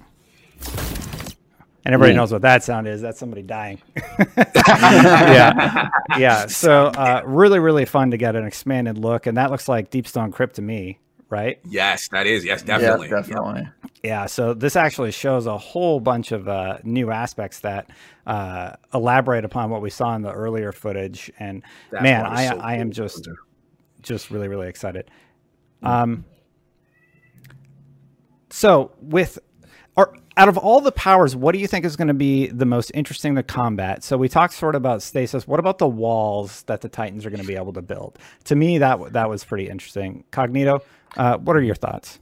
And 1.84 1.94
everybody 1.94 2.14
knows 2.14 2.32
what 2.32 2.44
that 2.44 2.64
sound 2.64 2.88
is. 2.88 3.02
That's 3.02 3.20
somebody 3.20 3.42
dying. 3.42 3.82
yeah. 4.38 5.90
Yeah. 6.18 6.46
So 6.46 6.86
uh, 6.86 7.24
really, 7.26 7.60
really 7.60 7.84
fun 7.84 8.12
to 8.12 8.18
get 8.18 8.38
an 8.38 8.46
expanded 8.46 8.98
look. 8.98 9.26
And 9.26 9.38
that 9.38 9.52
looks 9.52 9.68
like 9.68 9.92
Deepstone 9.92 10.32
Crypt 10.32 10.56
to 10.56 10.62
me, 10.62 11.00
right? 11.30 11.60
Yes, 11.66 12.08
that 12.10 12.28
is. 12.28 12.44
Yes, 12.46 12.62
definitely. 12.62 13.10
Yeah, 13.10 13.16
definitely. 13.16 13.68
Yeah. 14.04 14.26
So 14.26 14.54
this 14.54 14.76
actually 14.76 15.12
shows 15.12 15.46
a 15.46 15.58
whole 15.58 16.00
bunch 16.00 16.32
of 16.32 16.48
uh, 16.48 16.78
new 16.84 17.12
aspects 17.12 17.60
that 17.62 17.90
uh, 18.26 18.74
elaborate 18.94 19.46
upon 19.46 19.70
what 19.70 19.82
we 19.82 19.90
saw 19.90 20.16
in 20.16 20.22
the 20.22 20.32
earlier 20.32 20.72
footage. 20.72 21.32
And 21.40 21.64
That's 21.92 22.04
man, 22.04 22.26
I, 22.26 22.48
so 22.48 22.58
I 22.58 22.76
am 22.76 22.92
just, 22.92 23.28
just 24.02 24.32
really, 24.32 24.48
really 24.48 24.68
excited. 24.68 25.10
Um, 25.82 26.26
so 28.50 28.92
with 29.02 29.40
are 29.96 30.14
out 30.38 30.48
of 30.48 30.58
all 30.58 30.80
the 30.80 30.92
powers, 30.92 31.36
what 31.36 31.52
do 31.52 31.60
you 31.60 31.68
think 31.68 31.86
is 31.86 31.96
going 31.96 32.08
to 32.08 32.14
be 32.14 32.48
the 32.48 32.66
most 32.66 32.92
interesting 32.94 33.36
to 33.36 33.44
combat? 33.44 34.04
So 34.04 34.18
we 34.18 34.30
talked 34.30 34.54
sort 34.54 34.76
of 34.76 34.82
about 34.82 35.02
stasis. 35.04 35.48
What 35.48 35.60
about 35.60 35.78
the 35.78 35.88
walls 35.88 36.64
that 36.64 36.82
the 36.82 36.90
Titans 36.90 37.26
are 37.26 37.30
going 37.30 37.42
to 37.42 37.48
be 37.48 37.56
able 37.56 37.74
to 37.74 37.82
build? 37.82 38.18
To 38.46 38.56
me, 38.56 38.78
that 38.78 39.14
that 39.14 39.30
was 39.30 39.44
pretty 39.44 39.68
interesting. 39.68 40.24
Cognito, 40.32 40.82
uh, 41.18 41.38
what 41.38 41.56
are 41.56 41.62
your 41.62 41.76
thoughts? 41.76 42.20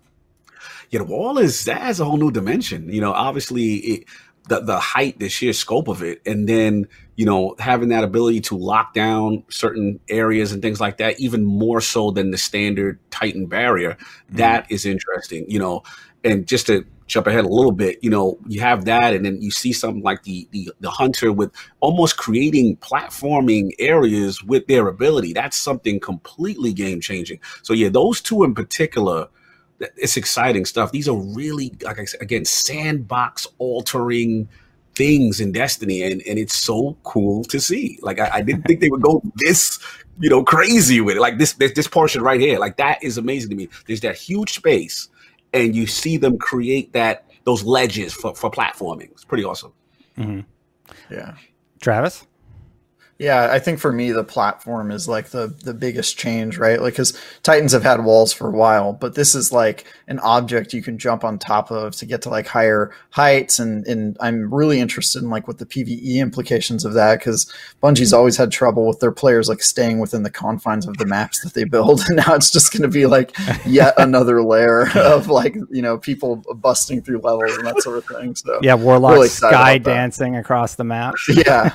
Yeah, 0.89 1.00
the 1.00 1.06
wall 1.06 1.38
is 1.38 1.65
that 1.65 1.82
has 1.82 2.00
a 2.00 2.06
whole 2.06 2.17
new 2.17 2.32
dimension. 2.32 2.89
You 2.89 3.01
know, 3.01 3.12
obviously 3.12 3.75
it, 3.75 4.03
the 4.48 4.62
the 4.62 4.79
height, 4.79 5.20
the 5.20 5.29
sheer 5.29 5.53
scope 5.53 5.88
of 5.88 6.01
it, 6.01 6.22
and 6.25 6.48
then 6.48 6.88
you 7.15 7.25
know 7.25 7.56
having 7.60 7.89
that 7.89 8.03
ability 8.03 8.41
to 8.41 8.58
lock 8.58 8.94
down 8.94 9.44
certain 9.50 10.00
areas 10.10 10.51
and 10.51 10.62
things 10.62 10.79
like 10.79 10.98
that, 10.98 11.20
even 11.20 11.44
more 11.44 11.82
so 11.82 12.12
than 12.12 12.32
the 12.32 12.38
standard 12.38 13.00
Titan 13.12 13.48
barrier. 13.48 13.91
Mm-hmm. 13.91 14.38
That 14.38 14.72
is 14.72 14.86
interesting. 14.86 15.50
You 15.50 15.60
know, 15.60 15.84
and 16.24 16.48
just 16.48 16.67
to 16.67 16.86
jump 17.08 17.26
ahead 17.26 17.46
a 17.46 17.50
little 17.50 17.72
bit, 17.72 17.98
you 18.02 18.10
know, 18.10 18.38
you 18.48 18.60
have 18.62 18.86
that, 18.86 19.14
and 19.14 19.26
then 19.26 19.42
you 19.42 19.50
see 19.50 19.74
something 19.74 20.04
like 20.04 20.24
the 20.24 20.48
the, 20.52 20.72
the 20.82 20.90
hunter 20.90 21.32
with 21.32 21.52
almost 21.80 22.18
creating 22.18 22.78
platforming 22.78 23.72
areas 23.80 24.44
with 24.44 24.68
their 24.68 24.88
ability. 24.88 25.34
That's 25.34 25.58
something 25.58 26.00
completely 26.00 26.74
game 26.74 27.02
changing. 27.02 27.39
So 27.63 27.74
yeah, 27.74 27.89
those 27.89 28.22
two 28.22 28.43
in 28.43 28.54
particular, 28.54 29.28
it's 29.80 30.17
exciting 30.17 30.65
stuff. 30.65 30.91
These 30.91 31.08
are 31.08 31.17
really 31.17 31.74
like 31.82 32.00
I 32.00 32.06
said, 32.06 32.22
again 32.22 32.46
sandbox 32.46 33.48
altering 33.58 34.50
things 34.96 35.39
in 35.39 35.52
Destiny, 35.54 36.04
and 36.04 36.22
and 36.28 36.38
it's 36.38 36.56
so 36.56 36.98
cool 37.04 37.43
to 37.46 37.60
see. 37.60 38.00
Like 38.02 38.20
I, 38.20 38.30
I 38.34 38.41
didn't 38.41 38.63
think 38.63 38.82
they 38.82 38.89
would 38.89 39.02
go 39.02 39.22
this 39.36 39.80
you 40.20 40.30
know 40.30 40.43
crazy 40.43 41.00
with 41.00 41.15
it. 41.15 41.22
Like 41.22 41.38
this 41.38 41.54
this, 41.54 41.72
this 41.72 41.88
portion 41.88 42.22
right 42.22 42.39
here, 42.39 42.60
like 42.60 42.76
that 42.78 43.02
is 43.02 43.17
amazing 43.17 43.50
to 43.52 43.56
me. 43.56 43.70
There's 43.86 44.02
that 44.02 44.17
huge 44.17 44.56
space 44.56 45.08
and 45.53 45.75
you 45.75 45.88
see 45.88 46.17
them 46.17 46.38
create 46.38 46.93
that 46.93 47.25
those 47.43 47.63
ledges 47.63 48.13
for, 48.13 48.36
for 48.36 48.51
platforming. 48.51 49.12
It's 49.12 49.23
pretty 49.23 49.43
awesome. 49.43 49.71
Mm-hmm. 50.17 50.41
Yeah. 51.13 51.36
Travis? 51.79 52.27
Yeah, 53.19 53.49
I 53.51 53.60
think 53.60 53.80
for 53.80 53.91
me 53.91 54.12
the 54.12 54.23
platform 54.23 54.91
is 54.91 55.08
like 55.08 55.30
the 55.30 55.53
the 55.63 55.73
biggest 55.73 56.17
change, 56.17 56.58
right? 56.58 56.82
Like 56.82 56.95
cuz 56.95 57.13
Titans 57.43 57.71
have 57.71 57.84
had 57.84 58.03
walls 58.03 58.32
for 58.34 58.47
a 58.47 58.51
while, 58.51 58.93
but 58.93 59.15
this 59.15 59.34
is 59.34 59.51
like 59.51 59.86
an 60.08 60.19
object 60.19 60.73
you 60.73 60.82
can 60.82 60.97
jump 60.97 61.23
on 61.23 61.39
top 61.39 61.71
of 61.71 61.95
to 61.95 62.06
get 62.06 62.21
to 62.23 62.30
like 62.30 62.47
higher 62.47 62.91
heights 63.12 63.60
and 63.60 63.86
and 63.88 64.17
I'm 64.19 64.53
really 64.53 64.80
interested 64.80 65.23
in 65.23 65.30
like 65.30 65.47
what 65.47 65.58
the 65.58 65.65
PvE 65.65 66.17
implications 66.17 66.86
of 66.86 66.93
that 66.93 67.21
cuz 67.21 67.51
Bungie's 67.82 68.13
always 68.13 68.38
had 68.38 68.51
trouble 68.51 68.88
with 68.88 68.99
their 68.99 69.12
players 69.12 69.49
like 69.49 69.62
staying 69.63 69.99
within 69.99 70.23
the 70.23 70.30
confines 70.30 70.88
of 70.88 70.97
the 70.97 71.06
maps 71.06 71.41
that 71.41 71.53
they 71.53 71.63
build 71.63 72.01
and 72.08 72.17
now 72.17 72.36
it's 72.36 72.51
just 72.51 72.71
going 72.71 72.84
to 72.84 72.88
be 72.88 73.06
like 73.06 73.36
yet 73.65 73.93
another 73.97 74.43
layer 74.43 74.89
of 74.95 75.27
like, 75.27 75.56
you 75.69 75.82
know, 75.82 75.97
people 75.97 76.43
busting 76.56 77.01
through 77.01 77.19
levels 77.19 77.56
and 77.58 77.67
that 77.67 77.82
sort 77.82 77.97
of 77.97 78.06
thing. 78.06 78.36
So 78.36 78.60
Yeah, 78.62 78.75
Warlock 78.75 79.13
really 79.13 79.27
sky 79.27 79.77
dancing 79.77 80.36
across 80.36 80.75
the 80.75 80.84
map. 80.84 81.15
Yeah. 81.30 81.71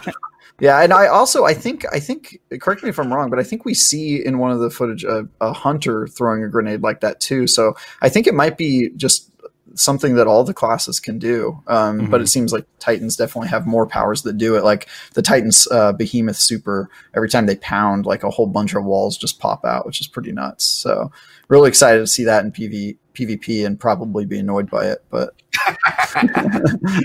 Yeah, 0.61 0.81
and 0.81 0.93
I 0.93 1.07
also 1.07 1.45
I 1.45 1.55
think 1.55 1.85
I 1.93 1.99
think 1.99 2.41
correct 2.61 2.83
me 2.83 2.91
if 2.91 2.99
I'm 2.99 3.13
wrong, 3.13 3.31
but 3.31 3.39
I 3.39 3.43
think 3.43 3.65
we 3.65 3.75
see 3.75 4.25
in 4.25 4.39
one 4.39 4.51
of 4.51 4.61
the 4.61 4.71
footage 4.71 5.03
a, 5.03 5.27
a, 5.41 5.53
hunter 5.53 6.07
throwing 6.07 6.45
a 6.45 6.49
grenade 6.49 6.83
like 6.83 7.01
that 7.01 7.19
too. 7.19 7.47
So 7.47 7.75
I 8.01 8.09
think 8.09 8.27
it 8.27 8.35
might 8.35 8.57
be 8.57 8.91
just 8.97 9.29
something 9.75 10.15
that 10.17 10.27
all 10.27 10.45
the 10.45 10.55
classes 10.55 11.01
can 11.01 11.19
do. 11.19 11.61
Um, 11.67 11.99
mm-hmm. 11.99 12.11
But 12.11 12.21
it 12.21 12.29
seems 12.29 12.53
like 12.53 12.67
Titans 12.79 13.17
definitely 13.17 13.49
have 13.49 13.67
more 13.67 13.87
powers 13.87 14.23
that 14.23 14.39
do 14.39 14.55
it. 14.57 14.65
Like 14.65 14.89
the 15.15 15.23
Titans 15.23 15.67
uh, 15.71 15.93
Behemoth 15.93 16.37
Super, 16.37 16.91
every 17.15 17.29
time 17.29 17.47
they 17.47 17.57
pound, 17.57 18.07
like 18.07 18.23
a 18.23 18.31
whole 18.31 18.47
bunch 18.47 18.75
of 18.75 18.85
walls 18.85 19.17
just 19.17 19.41
pop 19.41 19.65
out, 19.65 19.87
which 19.87 20.01
is 20.01 20.07
pretty 20.07 20.33
nuts. 20.33 20.65
So 20.65 21.11
really 21.49 21.69
excited 21.69 21.99
to 22.01 22.07
see 22.07 22.25
that 22.25 22.45
in 22.45 22.53
PV 22.53 22.97
PvP 23.15 23.67
and 23.67 23.79
probably 23.79 24.25
be 24.25 24.39
annoyed 24.39 24.71
by 24.71 24.87
it, 24.87 25.05
but 25.11 25.35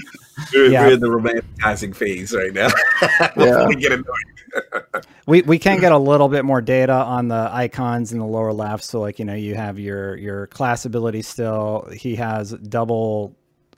we're, 0.54 0.72
yeah. 0.72 0.88
we're, 0.88 0.94
in 0.94 1.00
the 1.00 1.08
romanticizing 1.08 1.96
phase 1.96 2.34
right 2.34 2.54
now. 2.54 2.70
yeah. 3.38 3.68
we 3.68 3.86
annoyed. 3.86 4.06
we 5.28 5.42
we 5.44 5.60
can 5.60 5.80
get 5.80 5.92
a 5.92 5.98
little 5.98 6.30
bit 6.30 6.46
more 6.46 6.62
data 6.62 6.94
on 6.94 7.28
the 7.28 7.50
icons 7.52 8.12
in 8.12 8.20
the 8.20 8.26
lower 8.26 8.54
left. 8.54 8.84
So 8.84 9.00
like 9.00 9.20
you 9.20 9.26
know 9.26 9.36
you 9.36 9.56
have 9.56 9.80
your 9.80 10.16
your 10.16 10.48
class 10.48 10.86
ability 10.86 11.22
still. 11.22 11.88
He 11.94 12.16
has 12.16 12.52
double 12.52 13.37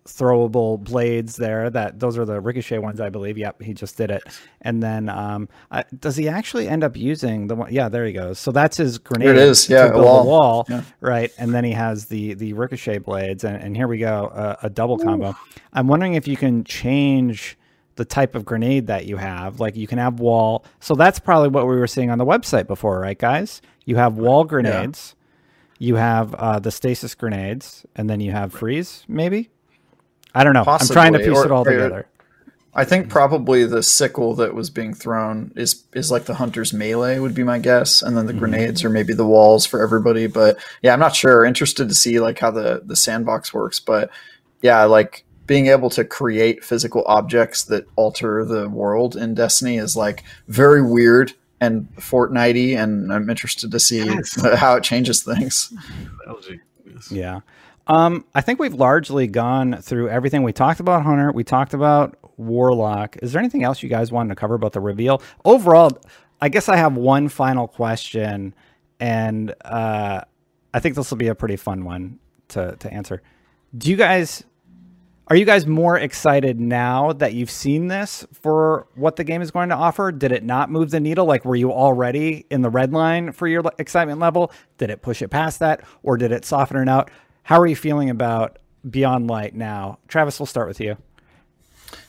throwable 0.09 0.83
blades 0.83 1.35
there. 1.35 1.69
That 1.69 1.99
those 1.99 2.17
are 2.17 2.25
the 2.25 2.41
ricochet 2.41 2.79
ones, 2.79 2.99
I 2.99 3.09
believe. 3.09 3.37
Yep, 3.37 3.61
he 3.61 3.73
just 3.73 3.97
did 3.97 4.11
it. 4.11 4.23
And 4.61 4.81
then, 4.81 5.09
um, 5.09 5.47
I, 5.71 5.85
does 5.99 6.15
he 6.15 6.27
actually 6.27 6.67
end 6.67 6.83
up 6.83 6.97
using 6.97 7.47
the 7.47 7.55
one? 7.55 7.73
Yeah, 7.73 7.89
there 7.89 8.05
he 8.05 8.13
goes. 8.13 8.39
So 8.39 8.51
that's 8.51 8.77
his 8.77 8.97
grenade. 8.97 9.27
Here 9.27 9.35
it 9.35 9.49
is. 9.49 9.69
Yeah, 9.69 9.87
to 9.87 9.91
build 9.93 10.05
wall. 10.05 10.25
wall, 10.25 10.65
yeah. 10.69 10.83
right? 11.01 11.31
And 11.37 11.53
then 11.53 11.63
he 11.63 11.71
has 11.71 12.05
the 12.05 12.33
the 12.33 12.53
ricochet 12.53 12.99
blades, 12.99 13.43
and, 13.43 13.55
and 13.61 13.75
here 13.75 13.87
we 13.87 13.97
go, 13.99 14.27
uh, 14.27 14.55
a 14.63 14.69
double 14.69 14.97
combo. 14.97 15.29
Ooh. 15.29 15.35
I'm 15.73 15.87
wondering 15.87 16.15
if 16.15 16.27
you 16.27 16.37
can 16.37 16.63
change 16.63 17.57
the 17.95 18.05
type 18.05 18.33
of 18.33 18.45
grenade 18.45 18.87
that 18.87 19.05
you 19.05 19.17
have. 19.17 19.59
Like 19.59 19.75
you 19.75 19.85
can 19.85 19.97
have 19.97 20.19
wall. 20.19 20.65
So 20.79 20.95
that's 20.95 21.19
probably 21.19 21.49
what 21.49 21.67
we 21.67 21.75
were 21.75 21.87
seeing 21.87 22.09
on 22.09 22.17
the 22.17 22.25
website 22.25 22.65
before, 22.65 22.99
right, 22.99 23.17
guys? 23.17 23.61
You 23.85 23.97
have 23.97 24.17
wall 24.17 24.45
grenades. 24.45 25.13
Yeah. 25.13 25.19
You 25.81 25.95
have 25.95 26.33
uh, 26.35 26.59
the 26.59 26.71
stasis 26.71 27.15
grenades, 27.15 27.85
and 27.95 28.09
then 28.09 28.19
you 28.19 28.31
have 28.31 28.51
freeze, 28.51 29.05
maybe. 29.07 29.49
I 30.33 30.43
don't 30.43 30.53
know. 30.53 30.63
Possibly. 30.63 30.99
I'm 30.99 31.11
trying 31.11 31.13
to 31.13 31.27
piece 31.27 31.37
or, 31.37 31.45
it 31.45 31.51
all 31.51 31.65
together. 31.65 32.07
I 32.73 32.85
think 32.85 33.09
probably 33.09 33.65
the 33.65 33.81
sickle 33.81 34.35
that 34.35 34.53
was 34.53 34.69
being 34.69 34.93
thrown 34.93 35.51
is 35.55 35.83
is 35.93 36.11
like 36.11 36.25
the 36.25 36.35
hunter's 36.35 36.71
melee 36.71 37.19
would 37.19 37.33
be 37.33 37.43
my 37.43 37.59
guess, 37.59 38.01
and 38.01 38.15
then 38.15 38.25
the 38.25 38.31
mm-hmm. 38.31 38.39
grenades 38.39 38.83
or 38.85 38.89
maybe 38.89 39.13
the 39.13 39.25
walls 39.25 39.65
for 39.65 39.81
everybody. 39.81 40.27
But 40.27 40.57
yeah, 40.81 40.93
I'm 40.93 40.99
not 40.99 41.15
sure. 41.15 41.43
Interested 41.43 41.89
to 41.89 41.95
see 41.95 42.19
like 42.19 42.39
how 42.39 42.51
the 42.51 42.81
the 42.85 42.95
sandbox 42.95 43.53
works, 43.53 43.79
but 43.79 44.11
yeah, 44.61 44.83
like 44.83 45.25
being 45.47 45.67
able 45.67 45.89
to 45.89 46.05
create 46.05 46.63
physical 46.63 47.03
objects 47.07 47.63
that 47.65 47.87
alter 47.95 48.45
the 48.45 48.69
world 48.69 49.15
in 49.15 49.33
Destiny 49.33 49.77
is 49.77 49.95
like 49.95 50.23
very 50.47 50.83
weird 50.83 51.33
and 51.59 51.89
Fortnitey, 51.95 52.77
and 52.77 53.11
I'm 53.11 53.29
interested 53.29 53.71
to 53.71 53.79
see 53.79 54.05
yes. 54.05 54.39
how 54.55 54.75
it 54.75 54.83
changes 54.83 55.23
things. 55.23 55.73
Yeah. 57.09 57.41
Um, 57.89 58.25
I 58.35 58.41
think 58.41 58.59
we've 58.59 58.75
largely 58.75 59.25
gone 59.25 59.81
through 59.81 60.09
everything. 60.09 60.43
We 60.43 60.53
talked 60.53 60.79
about 60.79 61.01
Hunter. 61.01 61.31
We 61.31 61.43
talked 61.43 61.73
about 61.73 62.17
Warlock. 62.37 63.17
Is 63.23 63.33
there 63.33 63.39
anything 63.39 63.63
else 63.63 63.81
you 63.81 63.89
guys 63.89 64.11
wanted 64.11 64.29
to 64.29 64.35
cover 64.35 64.53
about 64.53 64.73
the 64.73 64.79
reveal? 64.79 65.23
Overall, 65.43 65.99
I 66.39 66.49
guess 66.49 66.69
I 66.69 66.75
have 66.75 66.95
one 66.95 67.29
final 67.29 67.67
question, 67.67 68.53
and 68.99 69.55
uh, 69.65 70.21
I 70.71 70.79
think 70.79 70.95
this 70.95 71.09
will 71.09 71.17
be 71.17 71.29
a 71.29 71.35
pretty 71.35 71.55
fun 71.55 71.83
one 71.83 72.19
to 72.49 72.75
to 72.77 72.93
answer. 72.93 73.23
Do 73.75 73.89
you 73.89 73.95
guys 73.95 74.43
are 75.27 75.35
you 75.35 75.45
guys 75.45 75.67
more 75.67 75.97
excited 75.97 76.59
now 76.59 77.13
that 77.13 77.33
you've 77.33 77.51
seen 77.51 77.87
this 77.87 78.25
for 78.33 78.87
what 78.95 79.15
the 79.15 79.23
game 79.23 79.41
is 79.43 79.51
going 79.51 79.69
to 79.69 79.75
offer? 79.75 80.11
Did 80.11 80.31
it 80.31 80.43
not 80.43 80.71
move 80.71 80.91
the 80.91 80.99
needle? 80.99 81.25
Like, 81.25 81.45
were 81.45 81.55
you 81.55 81.71
already 81.71 82.45
in 82.49 82.61
the 82.61 82.69
red 82.69 82.93
line 82.93 83.31
for 83.31 83.47
your 83.47 83.63
excitement 83.77 84.19
level? 84.19 84.51
Did 84.79 84.89
it 84.89 85.03
push 85.03 85.21
it 85.21 85.29
past 85.29 85.59
that, 85.59 85.81
or 86.01 86.17
did 86.17 86.31
it 86.31 86.45
soften 86.45 86.77
it 86.77 86.89
out? 86.89 87.11
How 87.49 87.59
are 87.59 87.65
you 87.65 87.75
feeling 87.75 88.11
about 88.11 88.59
Beyond 88.87 89.27
Light 89.27 89.55
now? 89.55 89.97
Travis, 90.07 90.39
we'll 90.39 90.45
start 90.45 90.67
with 90.67 90.79
you. 90.79 90.97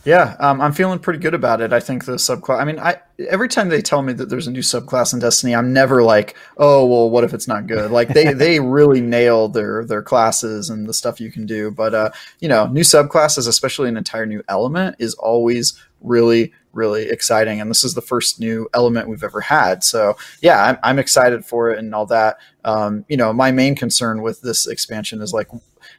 Yeah, 0.04 0.36
um, 0.38 0.60
I'm 0.60 0.74
feeling 0.74 0.98
pretty 0.98 1.18
good 1.18 1.32
about 1.32 1.62
it. 1.62 1.72
I 1.72 1.80
think 1.80 2.04
the 2.04 2.16
subclass. 2.16 2.60
I 2.60 2.66
mean, 2.66 2.78
I 2.78 3.00
every 3.26 3.48
time 3.48 3.70
they 3.70 3.80
tell 3.80 4.02
me 4.02 4.12
that 4.12 4.28
there's 4.28 4.46
a 4.46 4.50
new 4.50 4.60
subclass 4.60 5.14
in 5.14 5.18
Destiny, 5.18 5.54
I'm 5.54 5.72
never 5.72 6.02
like, 6.02 6.36
oh 6.58 6.84
well, 6.84 7.08
what 7.08 7.24
if 7.24 7.32
it's 7.32 7.48
not 7.48 7.66
good? 7.66 7.90
Like 7.90 8.08
they 8.08 8.32
they 8.34 8.60
really 8.60 9.00
nail 9.00 9.48
their 9.48 9.82
their 9.86 10.02
classes 10.02 10.68
and 10.68 10.86
the 10.86 10.92
stuff 10.92 11.22
you 11.22 11.32
can 11.32 11.46
do. 11.46 11.70
But 11.70 11.94
uh, 11.94 12.10
you 12.40 12.48
know, 12.48 12.66
new 12.66 12.82
subclasses, 12.82 13.48
especially 13.48 13.88
an 13.88 13.96
entire 13.96 14.26
new 14.26 14.42
element, 14.46 14.96
is 14.98 15.14
always 15.14 15.72
really 16.02 16.52
really 16.72 17.08
exciting 17.08 17.60
and 17.60 17.70
this 17.70 17.84
is 17.84 17.94
the 17.94 18.02
first 18.02 18.40
new 18.40 18.68
element 18.74 19.08
we've 19.08 19.24
ever 19.24 19.40
had. 19.40 19.82
So 19.84 20.16
yeah 20.40 20.62
i'm, 20.64 20.78
I'm 20.82 20.98
excited 20.98 21.44
for 21.44 21.70
it 21.70 21.78
and 21.78 21.94
all 21.94 22.06
that. 22.06 22.38
Um, 22.64 23.04
you 23.08 23.16
know 23.16 23.32
my 23.32 23.50
main 23.50 23.74
concern 23.74 24.22
with 24.22 24.40
this 24.42 24.66
expansion 24.66 25.20
is 25.20 25.32
like 25.32 25.48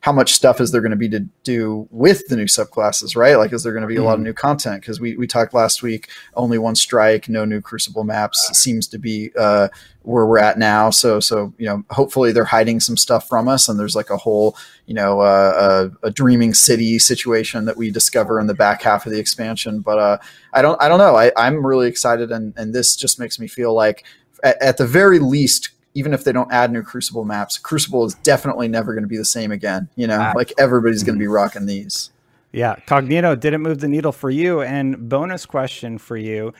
how 0.02 0.12
much 0.12 0.34
stuff 0.34 0.60
is 0.60 0.72
there 0.72 0.82
going 0.82 0.92
to 0.92 0.98
be 0.98 1.08
to 1.10 1.20
do 1.44 1.88
with 1.92 2.28
the 2.28 2.36
new 2.36 2.46
subclasses, 2.46 3.16
right? 3.16 3.36
Like, 3.36 3.54
is 3.54 3.62
there 3.62 3.72
going 3.72 3.84
to 3.84 3.88
be 3.88 3.98
a 3.98 4.04
lot 4.04 4.14
of 4.14 4.18
mm-hmm. 4.18 4.26
new 4.26 4.34
content? 4.34 4.82
Because 4.82 5.00
we, 5.00 5.16
we 5.16 5.28
talked 5.28 5.54
last 5.54 5.84
week, 5.84 6.10
only 6.34 6.58
one 6.58 6.76
strike, 6.76 7.30
no 7.30 7.46
new 7.46 7.62
Crucible 7.62 8.04
maps 8.04 8.50
seems 8.54 8.88
to 8.88 8.98
be 8.98 9.30
uh, 9.38 9.68
where 10.02 10.26
we're 10.26 10.40
at 10.40 10.58
now. 10.58 10.90
So, 10.90 11.20
so 11.20 11.54
you 11.60 11.68
know, 11.68 11.84
hopefully 11.92 12.32
they're 12.32 12.46
hiding 12.46 12.80
some 12.80 12.98
stuff 12.98 13.28
from 13.28 13.48
us, 13.48 13.70
and 13.70 13.80
there's 13.80 13.96
like 13.96 14.10
a 14.10 14.18
whole, 14.18 14.58
you 14.88 14.96
know, 14.96 15.20
uh, 15.22 15.92
a, 16.04 16.08
a, 16.08 16.12
dreaming 16.12 16.56
city 16.56 16.98
situation 16.98 17.66
that 17.66 17.78
we 17.78 17.92
discover 17.92 18.40
in 18.40 18.48
the 18.48 18.56
back 18.56 18.82
half 18.82 19.06
of 19.06 19.12
the 19.12 19.20
expansion. 19.20 19.82
But 19.82 20.00
uh, 20.00 20.18
I 20.52 20.64
don't, 20.64 20.82
I 20.82 20.90
don't 20.90 20.98
know. 20.98 21.16
I, 21.16 21.32
I'm 21.38 21.64
really 21.64 21.88
excited, 21.88 22.32
and 22.32 22.56
and 22.58 22.74
this 22.74 22.96
just 22.96 23.20
makes 23.20 23.40
me 23.40 23.48
feel 23.48 23.76
like, 23.76 24.04
at, 24.44 24.60
at 24.60 24.78
the 24.78 24.88
very 24.88 25.20
least 25.20 25.70
even 25.94 26.14
if 26.14 26.24
they 26.24 26.32
don't 26.32 26.52
add 26.52 26.72
new 26.72 26.84
Crucible 26.84 27.26
maps, 27.26 27.58
Crucible 27.58 28.06
is 28.06 28.16
definitely 28.16 28.68
never 28.68 28.94
going 28.94 29.04
to 29.04 29.10
be 29.10 29.18
the 29.18 29.26
same 29.26 29.52
again. 29.52 29.90
You 29.96 30.08
know, 30.08 30.20
ah. 30.20 30.34
like 30.36 30.54
everybody's 30.58 31.04
going 31.04 31.16
to 31.16 31.20
be 31.20 31.28
rocking 31.28 31.66
these. 31.66 32.12
Yeah, 32.54 32.76
Cognito 32.86 33.40
didn't 33.40 33.62
move 33.62 33.80
the 33.80 33.88
needle 33.88 34.12
for 34.12 34.30
you. 34.30 34.62
And 34.62 35.08
bonus 35.08 35.46
question 35.46 35.98
for 35.98 36.18
you: 36.18 36.54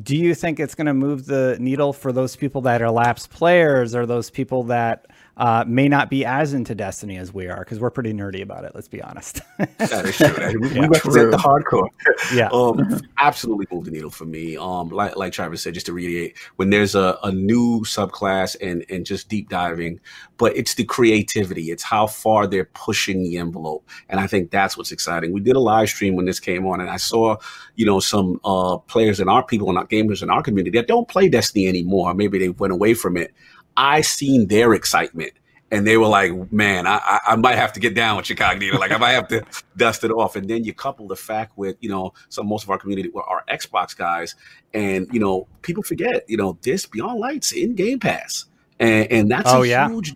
Do 0.00 0.16
you 0.16 0.34
think 0.34 0.58
it's 0.58 0.74
going 0.74 0.88
to 0.88 0.94
move 0.94 1.26
the 1.26 1.56
needle 1.60 1.92
for 1.92 2.12
those 2.12 2.34
people 2.34 2.60
that 2.62 2.82
are 2.82 2.90
lapsed 2.90 3.30
players, 3.30 3.94
or 3.94 4.06
those 4.06 4.28
people 4.30 4.64
that 4.64 5.06
uh, 5.36 5.64
may 5.66 5.86
not 5.86 6.08
be 6.08 6.24
as 6.24 6.54
into 6.54 6.74
Destiny 6.74 7.18
as 7.18 7.32
we 7.32 7.48
are 7.48 7.58
because 7.58 7.78
we're 7.78 7.90
pretty 7.90 8.14
nerdy 8.14 8.42
about 8.42 8.64
it. 8.64 8.72
Let's 8.74 8.88
be 8.88 9.02
honest. 9.02 9.42
that 9.58 10.06
is 10.06 10.16
true. 10.16 10.26
We, 10.56 10.70
yeah. 10.70 10.86
represent 10.86 11.30
the 11.30 11.36
hardcore. 11.36 11.88
Yeah, 12.32 12.48
um, 12.52 13.00
absolutely 13.18 13.66
move 13.70 13.84
the 13.84 13.90
needle 13.90 14.10
for 14.10 14.24
me. 14.24 14.56
Um, 14.56 14.88
like 14.88 15.16
like 15.16 15.32
Travis 15.32 15.62
said, 15.62 15.74
just 15.74 15.86
to 15.86 15.92
reiterate, 15.92 16.36
when 16.56 16.70
there's 16.70 16.94
a, 16.94 17.18
a 17.22 17.32
new 17.32 17.80
subclass 17.80 18.56
and 18.62 18.84
and 18.88 19.04
just 19.04 19.28
deep 19.28 19.48
diving, 19.48 20.00
but 20.38 20.56
it's 20.56 20.74
the 20.74 20.84
creativity. 20.84 21.70
It's 21.70 21.82
how 21.82 22.06
far 22.06 22.46
they're 22.46 22.66
pushing 22.66 23.22
the 23.22 23.36
envelope, 23.38 23.86
and 24.08 24.20
I 24.20 24.26
think 24.26 24.50
that's 24.50 24.76
what's 24.76 24.92
exciting. 24.92 25.32
We 25.32 25.40
did 25.40 25.56
a 25.56 25.60
live 25.60 25.88
stream 25.88 26.16
when 26.16 26.26
this 26.26 26.40
came 26.40 26.66
on, 26.66 26.80
and 26.80 26.88
I 26.88 26.96
saw 26.96 27.36
you 27.74 27.84
know 27.84 28.00
some 28.00 28.40
uh, 28.44 28.78
players 28.78 29.20
and 29.20 29.28
our 29.28 29.44
people 29.44 29.68
and 29.68 29.78
our 29.78 29.86
gamers 29.86 30.22
in 30.22 30.30
our 30.30 30.42
community 30.42 30.78
that 30.78 30.88
don't 30.88 31.08
play 31.08 31.28
Destiny 31.28 31.66
anymore. 31.68 32.14
Maybe 32.14 32.38
they 32.38 32.48
went 32.50 32.72
away 32.72 32.94
from 32.94 33.16
it 33.16 33.34
I 33.76 34.00
seen 34.00 34.46
their 34.46 34.74
excitement 34.74 35.32
and 35.70 35.86
they 35.86 35.96
were 35.96 36.06
like, 36.06 36.52
man, 36.52 36.86
I, 36.86 37.20
I 37.26 37.36
might 37.36 37.56
have 37.56 37.72
to 37.72 37.80
get 37.80 37.94
down 37.94 38.16
with 38.16 38.26
Chicago. 38.26 38.78
Like 38.78 38.92
I 38.92 38.98
might 38.98 39.12
have 39.12 39.28
to 39.28 39.44
dust 39.76 40.04
it 40.04 40.10
off. 40.10 40.36
And 40.36 40.48
then 40.48 40.64
you 40.64 40.72
couple 40.72 41.08
the 41.08 41.16
fact 41.16 41.58
with, 41.58 41.76
you 41.80 41.88
know, 41.88 42.14
some 42.28 42.46
most 42.46 42.62
of 42.62 42.70
our 42.70 42.78
community 42.78 43.10
are 43.14 43.44
Xbox 43.50 43.96
guys. 43.96 44.36
And, 44.72 45.08
you 45.12 45.18
know, 45.18 45.48
people 45.62 45.82
forget, 45.82 46.24
you 46.28 46.36
know, 46.36 46.56
this 46.62 46.86
Beyond 46.86 47.18
Lights 47.18 47.52
in 47.52 47.74
Game 47.74 47.98
Pass. 47.98 48.44
And, 48.78 49.10
and 49.10 49.30
that's 49.30 49.50
oh, 49.50 49.62
a 49.62 49.66
yeah. 49.66 49.88
huge 49.88 50.14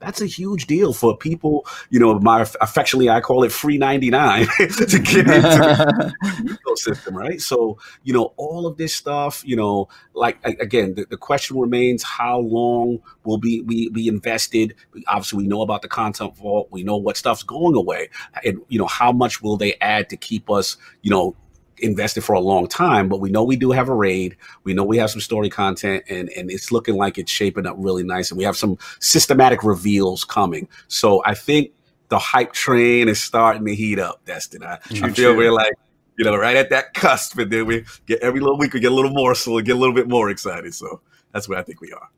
that's 0.00 0.20
a 0.20 0.26
huge 0.26 0.66
deal 0.66 0.92
for 0.92 1.16
people. 1.16 1.66
You 1.90 2.00
know, 2.00 2.18
my 2.20 2.42
affectionately 2.60 3.10
I 3.10 3.20
call 3.20 3.44
it 3.44 3.52
free 3.52 3.78
ninety 3.78 4.10
nine 4.10 4.46
to 4.58 4.98
get 4.98 5.26
into 5.26 5.28
the 5.28 6.14
ecosystem, 6.66 7.14
right? 7.14 7.40
So, 7.40 7.78
you 8.04 8.12
know, 8.12 8.32
all 8.36 8.66
of 8.66 8.76
this 8.76 8.94
stuff. 8.94 9.42
You 9.44 9.56
know, 9.56 9.88
like 10.14 10.38
again, 10.44 10.94
the, 10.94 11.06
the 11.08 11.16
question 11.16 11.58
remains: 11.58 12.02
How 12.02 12.38
long 12.38 13.00
will 13.24 13.38
be 13.38 13.62
we 13.62 13.90
be 13.90 14.08
invested? 14.08 14.74
Obviously, 15.06 15.38
we 15.38 15.48
know 15.48 15.62
about 15.62 15.82
the 15.82 15.88
content 15.88 16.36
vault. 16.36 16.68
We 16.70 16.82
know 16.82 16.96
what 16.96 17.16
stuff's 17.16 17.42
going 17.42 17.74
away, 17.74 18.10
and 18.44 18.60
you 18.68 18.78
know, 18.78 18.86
how 18.86 19.12
much 19.12 19.42
will 19.42 19.56
they 19.56 19.74
add 19.80 20.08
to 20.10 20.16
keep 20.16 20.50
us, 20.50 20.76
you 21.02 21.10
know, 21.10 21.34
invested 21.80 22.22
for 22.22 22.34
a 22.34 22.40
long 22.40 22.66
time, 22.66 23.08
but 23.08 23.20
we 23.20 23.30
know 23.30 23.42
we 23.42 23.56
do 23.56 23.70
have 23.72 23.88
a 23.88 23.94
raid. 23.94 24.36
We 24.64 24.74
know 24.74 24.84
we 24.84 24.98
have 24.98 25.10
some 25.10 25.20
story 25.20 25.50
content, 25.50 26.04
and 26.08 26.28
and 26.30 26.50
it's 26.50 26.72
looking 26.72 26.96
like 26.96 27.18
it's 27.18 27.30
shaping 27.30 27.66
up 27.66 27.76
really 27.78 28.02
nice. 28.02 28.30
And 28.30 28.38
we 28.38 28.44
have 28.44 28.56
some 28.56 28.78
systematic 29.00 29.62
reveals 29.64 30.24
coming. 30.24 30.68
So 30.88 31.22
I 31.24 31.34
think 31.34 31.72
the 32.08 32.18
hype 32.18 32.52
train 32.52 33.08
is 33.08 33.20
starting 33.20 33.64
to 33.66 33.74
heat 33.74 33.98
up. 33.98 34.24
Destin, 34.24 34.62
I, 34.62 34.76
mm-hmm. 34.76 35.04
I 35.04 35.12
feel 35.12 35.36
we're 35.36 35.52
like 35.52 35.74
you 36.16 36.24
know 36.24 36.36
right 36.36 36.56
at 36.56 36.70
that 36.70 36.94
cusp, 36.94 37.38
and 37.38 37.50
then 37.50 37.66
we 37.66 37.84
get 38.06 38.20
every 38.20 38.40
little 38.40 38.58
week 38.58 38.74
we 38.74 38.80
get 38.80 38.92
a 38.92 38.94
little 38.94 39.12
more, 39.12 39.34
so 39.34 39.54
we 39.54 39.62
get 39.62 39.76
a 39.76 39.78
little 39.78 39.94
bit 39.94 40.08
more 40.08 40.30
excited. 40.30 40.74
So 40.74 41.00
that's 41.32 41.48
where 41.48 41.58
I 41.58 41.62
think 41.62 41.80
we 41.80 41.92
are. 41.92 42.08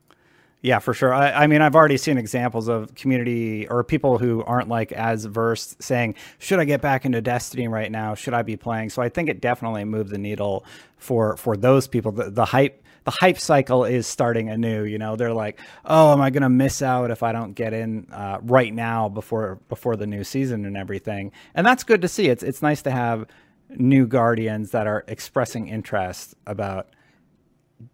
Yeah, 0.63 0.77
for 0.77 0.93
sure. 0.93 1.11
I, 1.11 1.31
I, 1.31 1.47
mean, 1.47 1.61
I've 1.63 1.75
already 1.75 1.97
seen 1.97 2.19
examples 2.19 2.67
of 2.67 2.93
community 2.93 3.67
or 3.67 3.83
people 3.83 4.19
who 4.19 4.43
aren't 4.43 4.69
like 4.69 4.91
as 4.91 5.25
versed 5.25 5.81
saying, 5.81 6.15
"Should 6.37 6.59
I 6.59 6.65
get 6.65 6.81
back 6.81 7.03
into 7.03 7.19
Destiny 7.19 7.67
right 7.67 7.91
now? 7.91 8.13
Should 8.13 8.35
I 8.35 8.43
be 8.43 8.57
playing?" 8.57 8.91
So 8.91 9.01
I 9.01 9.09
think 9.09 9.27
it 9.27 9.41
definitely 9.41 9.85
moved 9.85 10.11
the 10.11 10.19
needle 10.19 10.63
for 10.97 11.35
for 11.37 11.57
those 11.57 11.87
people. 11.87 12.11
The, 12.11 12.29
the 12.29 12.45
hype 12.45 12.83
the 13.05 13.11
hype 13.11 13.39
cycle 13.39 13.85
is 13.85 14.05
starting 14.05 14.49
anew. 14.49 14.83
You 14.83 14.99
know, 14.99 15.15
they're 15.15 15.33
like, 15.33 15.59
"Oh, 15.83 16.13
am 16.13 16.21
I 16.21 16.29
going 16.29 16.43
to 16.43 16.49
miss 16.49 16.83
out 16.83 17.09
if 17.09 17.23
I 17.23 17.31
don't 17.31 17.53
get 17.53 17.73
in 17.73 18.07
uh, 18.11 18.37
right 18.43 18.71
now 18.71 19.09
before 19.09 19.59
before 19.67 19.95
the 19.95 20.05
new 20.05 20.23
season 20.23 20.65
and 20.65 20.77
everything?" 20.77 21.31
And 21.55 21.65
that's 21.65 21.83
good 21.83 22.03
to 22.03 22.07
see. 22.07 22.27
It's 22.27 22.43
it's 22.43 22.61
nice 22.61 22.83
to 22.83 22.91
have 22.91 23.25
new 23.69 24.05
guardians 24.05 24.71
that 24.71 24.85
are 24.85 25.03
expressing 25.07 25.69
interest 25.69 26.35
about 26.45 26.89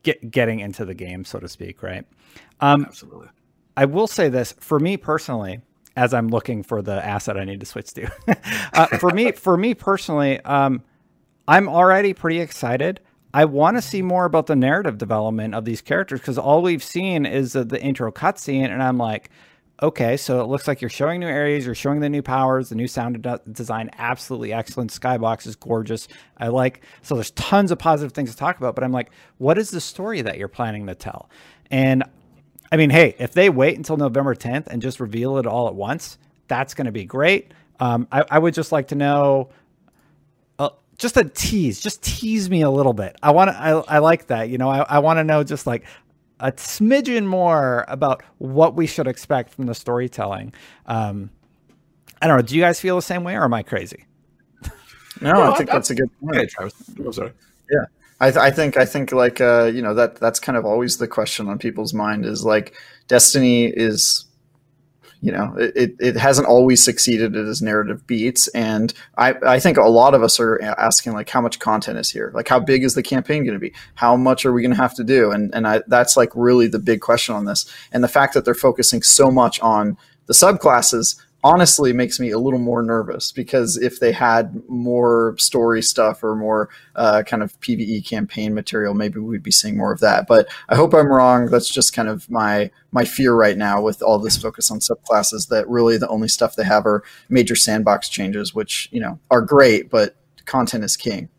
get, 0.04 0.32
getting 0.32 0.60
into 0.60 0.86
the 0.86 0.94
game, 0.94 1.24
so 1.24 1.40
to 1.40 1.48
speak, 1.48 1.82
right? 1.84 2.06
Um, 2.60 2.86
Absolutely. 2.86 3.28
I 3.76 3.86
will 3.86 4.08
say 4.08 4.30
this 4.30 4.54
for 4.60 4.80
me 4.80 4.98
personally, 4.98 5.62
as 5.96 6.14
I'm 6.14 6.30
looking 6.30 6.64
for 6.64 6.82
the 6.82 7.04
asset 7.04 7.38
I 7.38 7.44
need 7.44 7.60
to 7.60 7.66
switch 7.66 7.94
to. 7.94 8.12
uh, 8.74 8.86
for 8.98 9.12
me, 9.12 9.32
for 9.32 9.58
me 9.58 9.74
personally, 9.74 10.40
um, 10.42 10.84
I'm 11.48 11.70
already 11.70 12.14
pretty 12.14 12.40
excited. 12.40 13.00
I 13.34 13.46
want 13.46 13.78
to 13.78 13.82
see 13.82 14.02
more 14.02 14.26
about 14.26 14.48
the 14.48 14.56
narrative 14.56 14.98
development 14.98 15.54
of 15.54 15.66
these 15.66 15.82
characters 15.82 16.20
because 16.20 16.38
all 16.38 16.62
we've 16.62 16.84
seen 16.84 17.26
is 17.26 17.54
the, 17.54 17.64
the 17.64 17.82
intro 17.82 18.12
cutscene, 18.12 18.70
and 18.70 18.82
I'm 18.82 18.98
like, 18.98 19.30
okay, 19.82 20.18
so 20.18 20.42
it 20.42 20.46
looks 20.46 20.68
like 20.68 20.82
you're 20.82 20.90
showing 20.90 21.20
new 21.20 21.28
areas, 21.28 21.66
you're 21.66 21.76
showing 21.76 22.00
the 22.00 22.10
new 22.10 22.22
powers, 22.22 22.70
the 22.70 22.76
new 22.76 22.88
sound 22.88 23.22
de- 23.22 23.42
design, 23.52 23.90
absolutely 23.98 24.54
excellent. 24.54 24.92
Skybox 24.92 25.46
is 25.46 25.56
gorgeous. 25.56 26.08
I 26.38 26.48
like 26.48 26.82
so 27.02 27.16
there's 27.16 27.32
tons 27.32 27.72
of 27.72 27.78
positive 27.78 28.14
things 28.14 28.32
to 28.32 28.38
talk 28.38 28.58
about, 28.58 28.76
but 28.76 28.84
I'm 28.84 28.92
like, 28.92 29.12
what 29.38 29.58
is 29.58 29.70
the 29.70 29.82
story 29.82 30.22
that 30.22 30.38
you're 30.38 30.48
planning 30.48 30.88
to 30.88 30.96
tell? 30.96 31.30
And 31.70 32.04
I 32.72 32.78
mean, 32.78 32.90
hey, 32.90 33.16
if 33.20 33.34
they 33.34 33.50
wait 33.50 33.78
until 33.78 33.98
November 33.98 34.36
10th 34.36 34.68
and 34.68 34.82
just 34.82 35.00
reveal 35.00 35.38
it 35.38 35.46
all 35.46 35.68
at 35.68 35.76
once, 35.76 36.18
that's 36.48 36.74
going 36.74 36.86
to 36.86 36.92
be 36.92 37.06
great. 37.06 37.52
Um, 37.80 38.08
I, 38.12 38.24
I, 38.30 38.40
would 38.40 38.54
just 38.54 38.72
like 38.72 38.88
to 38.90 38.96
know, 38.96 39.50
uh, 40.58 40.70
just 40.98 41.16
a 41.18 41.24
tease, 41.24 41.80
just 41.80 42.04
tease 42.04 42.50
me 42.50 42.62
a 42.62 42.70
little 42.70 42.94
bit. 42.94 43.16
I 43.22 43.32
want 43.32 43.52
to, 43.52 43.58
I, 43.58 43.70
I 43.72 43.98
like 44.00 44.28
that. 44.28 44.50
You 44.50 44.58
know, 44.58 44.70
I, 44.70 44.80
I 44.80 45.00
want 45.00 45.18
to 45.18 45.24
know 45.24 45.44
just 45.44 45.68
like 45.68 45.86
a 46.40 46.52
smidgen 46.54 47.26
more 47.26 47.86
about 47.88 48.24
what 48.40 48.76
we 48.76 48.88
should 48.88 49.08
expect 49.08 49.54
from 49.54 49.68
the 49.68 49.76
storytelling. 49.76 50.54
Um, 50.86 51.30
I 52.22 52.28
don't 52.28 52.38
know. 52.38 52.42
Do 52.42 52.56
you 52.56 52.62
guys 52.62 52.80
feel 52.80 52.96
the 52.96 53.02
same 53.02 53.24
way, 53.24 53.36
or 53.36 53.44
am 53.44 53.54
I 53.54 53.64
crazy? 53.64 54.06
No, 55.22 55.34
no 55.34 55.52
I 55.52 55.58
think 55.58 55.70
I, 55.70 55.74
that's 55.74 55.90
a 55.90 55.96
good 55.96 56.10
point. 56.20 56.52
I'm 56.60 57.14
sorry. 57.14 57.32
Yeah, 57.72 57.86
I, 58.20 58.32
th- 58.32 58.38
I, 58.38 58.52
think 58.52 58.78
I 58.78 58.86
think 58.86 59.12
like 59.12 59.40
uh, 59.42 59.66
you 59.66 59.82
know 59.82 59.94
that 59.94 60.16
that's 60.16 60.40
kind 60.40 60.58
of 60.58 60.66
always 60.66 60.98
the 60.98 61.08
question 61.08 61.48
on 61.48 61.60
people's 61.60 61.94
mind 61.94 62.26
is 62.26 62.44
like 62.44 62.74
Destiny 63.08 63.66
is 63.66 64.26
you 65.22 65.32
know 65.32 65.56
it, 65.58 65.96
it 66.00 66.16
hasn't 66.16 66.48
always 66.48 66.84
succeeded 66.84 67.36
at 67.36 67.46
its 67.46 67.62
narrative 67.62 68.08
beats. 68.08 68.48
And 68.50 68.94
I, 69.18 69.36
I 69.46 69.60
think 69.60 69.78
a 69.78 69.84
lot 69.84 70.16
of 70.16 70.24
us 70.24 70.40
are 70.40 70.60
asking 70.62 71.14
like 71.14 71.30
how 71.30 71.42
much 71.42 71.60
content 71.60 72.00
is 72.00 72.10
here? 72.10 72.32
Like 72.34 72.48
how 72.48 72.60
big 72.60 72.84
is 72.84 72.96
the 72.96 73.04
campaign 73.04 73.44
going 73.44 73.54
to 73.54 73.60
be? 73.60 73.74
How 73.96 74.16
much 74.16 74.46
are 74.46 74.54
we 74.54 74.62
going 74.62 74.72
to 74.72 74.82
have 74.82 74.96
to 74.96 75.04
do? 75.04 75.32
And 75.32 75.54
and 75.54 75.68
I, 75.68 75.84
that's 75.88 76.18
like 76.18 76.32
really 76.34 76.68
the 76.68 76.80
big 76.80 77.02
question 77.02 77.36
on 77.36 77.46
this. 77.46 77.72
And 77.92 78.04
the 78.04 78.08
fact 78.08 78.34
that 78.34 78.46
they're 78.46 78.56
focusing 78.56 79.04
so 79.04 79.30
much 79.30 79.60
on 79.60 79.98
the 80.26 80.34
subclasses 80.34 81.22
honestly 81.44 81.94
makes 81.94 82.20
me 82.20 82.32
a 82.32 82.40
little 82.40 82.60
more 82.60 82.82
nervous 82.82 83.32
because 83.32 83.78
if 83.78 84.00
they 84.00 84.12
had 84.12 84.62
more 84.68 85.36
story 85.38 85.82
stuff 85.82 86.24
or 86.24 86.36
more 86.36 86.70
uh, 86.96 87.24
kind 87.26 87.44
of 87.44 87.60
PVE 87.62 88.06
campaign 88.06 88.54
material, 88.54 88.94
maybe 88.94 89.20
we'd 89.20 89.44
be 89.44 89.52
seeing 89.52 89.78
more 89.78 89.92
of 89.92 90.00
that. 90.00 90.28
But 90.28 90.48
I 90.70 90.76
hope 90.76 90.94
I'm 90.94 91.12
wrong. 91.12 91.48
That's 91.48 91.70
just 91.70 91.94
kind 91.94 92.10
of 92.10 92.30
my 92.30 92.72
my 92.92 93.06
fear 93.06 93.34
right 93.34 93.58
now 93.58 93.82
with 93.82 94.02
all 94.02 94.20
this 94.20 94.38
focus 94.38 94.72
on 94.72 94.80
subclasses. 94.80 95.50
That 95.50 95.70
really 95.70 95.98
the 95.98 96.10
only 96.10 96.28
stuff 96.28 96.56
they 96.56 96.64
have 96.64 96.86
are 96.86 97.04
major 97.30 97.56
sandbox 97.56 98.10
changes, 98.10 98.54
which 98.56 98.90
you 98.92 99.00
know 99.00 99.20
are 99.30 99.42
great, 99.42 99.90
but 99.90 100.16
content 100.46 100.84
is 100.84 100.98
king. 100.98 101.30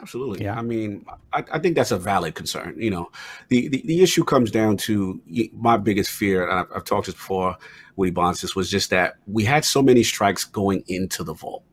Absolutely. 0.00 0.44
Yeah. 0.44 0.58
I 0.58 0.62
mean, 0.62 1.04
I, 1.32 1.44
I, 1.52 1.58
think 1.58 1.76
that's 1.76 1.90
a 1.90 1.98
valid 1.98 2.34
concern. 2.34 2.74
You 2.78 2.90
know, 2.90 3.10
the, 3.48 3.68
the, 3.68 3.82
the 3.84 4.02
issue 4.02 4.24
comes 4.24 4.50
down 4.50 4.76
to 4.78 5.20
my 5.52 5.76
biggest 5.76 6.10
fear, 6.10 6.48
and 6.48 6.60
I've, 6.60 6.66
I've 6.76 6.84
talked 6.84 7.06
this 7.06 7.14
before, 7.14 7.56
Woody 7.96 8.12
Bonsis, 8.12 8.56
was 8.56 8.70
just 8.70 8.90
that 8.90 9.16
we 9.26 9.44
had 9.44 9.64
so 9.64 9.82
many 9.82 10.02
strikes 10.02 10.44
going 10.44 10.84
into 10.86 11.22
the 11.22 11.34
vault. 11.34 11.64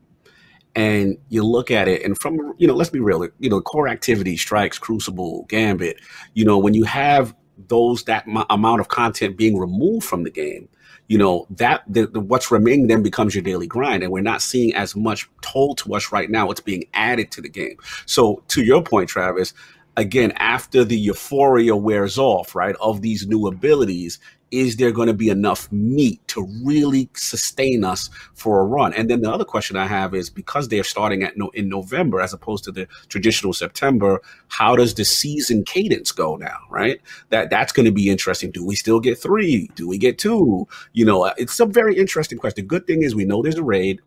and 0.74 1.16
you 1.28 1.42
look 1.42 1.70
at 1.70 1.88
it, 1.88 2.04
and 2.04 2.18
from 2.20 2.54
you 2.58 2.66
know, 2.66 2.74
let's 2.74 2.90
be 2.90 3.00
real, 3.00 3.26
you 3.38 3.48
know, 3.48 3.60
core 3.60 3.88
activity, 3.88 4.36
strikes, 4.36 4.78
crucible, 4.78 5.46
gambit, 5.48 5.98
you 6.34 6.44
know, 6.44 6.58
when 6.58 6.74
you 6.74 6.84
have 6.84 7.34
those 7.66 8.04
that 8.04 8.26
m- 8.28 8.44
amount 8.50 8.80
of 8.80 8.88
content 8.88 9.36
being 9.36 9.58
removed 9.58 10.06
from 10.06 10.22
the 10.22 10.30
game, 10.30 10.68
you 11.08 11.18
know 11.18 11.46
that 11.50 11.82
the, 11.88 12.06
the, 12.06 12.20
what's 12.20 12.50
remaining 12.50 12.86
then 12.86 13.02
becomes 13.02 13.34
your 13.34 13.42
daily 13.42 13.66
grind. 13.66 14.02
And 14.02 14.12
we're 14.12 14.22
not 14.22 14.42
seeing 14.42 14.74
as 14.74 14.94
much 14.94 15.28
told 15.40 15.78
to 15.78 15.94
us 15.94 16.12
right 16.12 16.30
now. 16.30 16.50
It's 16.50 16.60
being 16.60 16.84
added 16.94 17.32
to 17.32 17.40
the 17.40 17.48
game. 17.48 17.76
So 18.06 18.42
to 18.48 18.62
your 18.62 18.82
point 18.82 19.08
travis 19.08 19.54
again 19.96 20.32
after 20.36 20.84
the 20.84 20.96
euphoria 20.96 21.74
wears 21.74 22.18
off 22.18 22.54
right 22.54 22.76
of 22.80 23.02
these 23.02 23.26
new 23.26 23.48
abilities 23.48 24.20
is 24.50 24.76
there 24.76 24.92
going 24.92 25.08
to 25.08 25.14
be 25.14 25.28
enough 25.28 25.70
meat 25.70 26.26
to 26.28 26.46
really 26.64 27.08
sustain 27.14 27.84
us 27.84 28.08
for 28.34 28.60
a 28.60 28.64
run? 28.64 28.92
And 28.94 29.10
then 29.10 29.20
the 29.20 29.30
other 29.30 29.44
question 29.44 29.76
I 29.76 29.86
have 29.86 30.14
is 30.14 30.30
because 30.30 30.68
they're 30.68 30.84
starting 30.84 31.22
at 31.22 31.36
no, 31.36 31.50
in 31.50 31.68
November 31.68 32.20
as 32.20 32.32
opposed 32.32 32.64
to 32.64 32.72
the 32.72 32.86
traditional 33.08 33.52
September, 33.52 34.20
how 34.48 34.76
does 34.76 34.94
the 34.94 35.04
season 35.04 35.64
cadence 35.64 36.12
go 36.12 36.36
now? 36.36 36.58
Right? 36.70 37.00
That 37.30 37.50
that's 37.50 37.72
going 37.72 37.86
to 37.86 37.92
be 37.92 38.10
interesting. 38.10 38.50
Do 38.50 38.64
we 38.64 38.76
still 38.76 39.00
get 39.00 39.18
three? 39.18 39.70
Do 39.74 39.86
we 39.88 39.98
get 39.98 40.18
two? 40.18 40.66
You 40.92 41.04
know, 41.04 41.26
it's 41.36 41.60
a 41.60 41.66
very 41.66 41.96
interesting 41.96 42.38
question. 42.38 42.64
The 42.64 42.68
good 42.68 42.86
thing 42.86 43.02
is 43.02 43.14
we 43.14 43.24
know 43.24 43.42
there's 43.42 43.56
a 43.56 43.62
raid. 43.62 44.00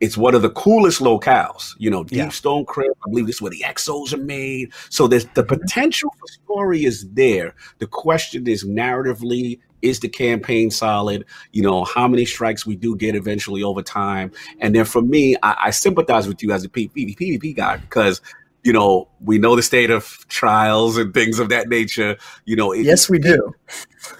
It's 0.00 0.16
one 0.16 0.34
of 0.34 0.40
the 0.40 0.50
coolest 0.50 1.02
locales, 1.02 1.74
you 1.76 1.90
know, 1.90 2.04
Deep 2.04 2.16
yeah. 2.16 2.28
Stone 2.30 2.64
Crypt. 2.64 2.96
I 3.06 3.10
believe 3.10 3.26
this 3.26 3.36
is 3.36 3.42
where 3.42 3.50
the 3.50 3.60
exos 3.60 4.14
are 4.14 4.16
made. 4.16 4.72
So 4.88 5.06
there's 5.06 5.26
the 5.26 5.44
mm-hmm. 5.44 5.60
potential 5.60 6.10
for 6.18 6.26
story 6.26 6.86
is 6.86 7.06
there. 7.10 7.54
The 7.80 7.86
question 7.86 8.46
is 8.46 8.64
narratively, 8.64 9.60
is 9.82 10.00
the 10.00 10.08
campaign 10.08 10.70
solid? 10.70 11.24
You 11.52 11.62
know, 11.62 11.84
how 11.84 12.08
many 12.08 12.24
strikes 12.24 12.66
we 12.66 12.76
do 12.76 12.96
get 12.96 13.14
eventually 13.14 13.62
over 13.62 13.82
time. 13.82 14.32
And 14.60 14.74
then 14.74 14.84
for 14.84 15.02
me, 15.02 15.36
I, 15.42 15.56
I 15.64 15.70
sympathize 15.70 16.28
with 16.28 16.42
you 16.42 16.52
as 16.52 16.64
a 16.64 16.68
PvP 16.68 17.56
guy 17.56 17.76
because 17.78 18.20
you 18.62 18.72
know, 18.72 19.08
we 19.20 19.38
know 19.38 19.56
the 19.56 19.62
state 19.62 19.90
of 19.90 20.26
trials 20.28 20.98
and 20.98 21.14
things 21.14 21.38
of 21.38 21.48
that 21.48 21.68
nature. 21.68 22.16
You 22.44 22.56
know, 22.56 22.72
it, 22.72 22.82
yes, 22.82 23.08
we 23.08 23.18
do. 23.18 23.54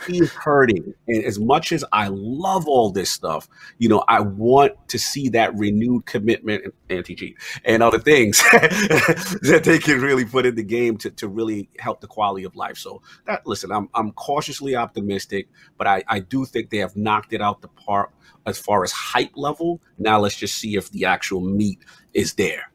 He's 0.07 0.33
hurting, 0.33 0.95
and 1.09 1.25
as 1.25 1.39
much 1.39 1.73
as 1.73 1.85
I 1.93 2.09
love 2.09 2.67
all 2.67 2.91
this 2.91 3.11
stuff, 3.11 3.49
you 3.79 3.89
know, 3.89 4.03
I 4.09 4.21
want 4.21 4.73
to 4.89 4.99
see 4.99 5.29
that 5.31 5.55
renewed 5.55 6.07
commitment, 6.07 6.65
and 6.65 6.73
anti 6.89 7.15
cheat, 7.15 7.37
and 7.65 7.83
other 7.83 7.99
things 7.99 8.39
that 8.53 9.63
they 9.65 9.79
can 9.79 10.01
really 10.01 10.25
put 10.25 10.47
in 10.47 10.55
the 10.55 10.63
game 10.63 10.97
to, 10.99 11.11
to 11.11 11.29
really 11.29 11.69
help 11.79 12.01
the 12.01 12.07
quality 12.07 12.45
of 12.45 12.57
life. 12.57 12.79
So, 12.79 13.03
that 13.27 13.47
listen, 13.47 13.71
I'm 13.71 13.89
I'm 13.95 14.13
cautiously 14.13 14.75
optimistic, 14.75 15.49
but 15.77 15.87
I 15.87 16.03
I 16.09 16.21
do 16.21 16.45
think 16.47 16.71
they 16.71 16.79
have 16.79 16.97
knocked 16.97 17.33
it 17.33 17.43
out 17.43 17.61
the 17.61 17.69
park 17.69 18.13
as 18.47 18.59
far 18.59 18.85
as 18.85 18.93
hype 18.93 19.33
level. 19.37 19.81
Now 19.99 20.21
let's 20.21 20.37
just 20.37 20.57
see 20.57 20.77
if 20.77 20.91
the 20.91 21.05
actual 21.05 21.41
meat 21.41 21.85
is 22.15 22.35
there. 22.35 22.70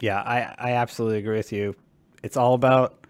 Yeah, 0.00 0.20
I, 0.20 0.54
I 0.58 0.72
absolutely 0.72 1.18
agree 1.18 1.36
with 1.36 1.52
you. 1.52 1.76
It's 2.22 2.36
all 2.36 2.54
about 2.54 3.00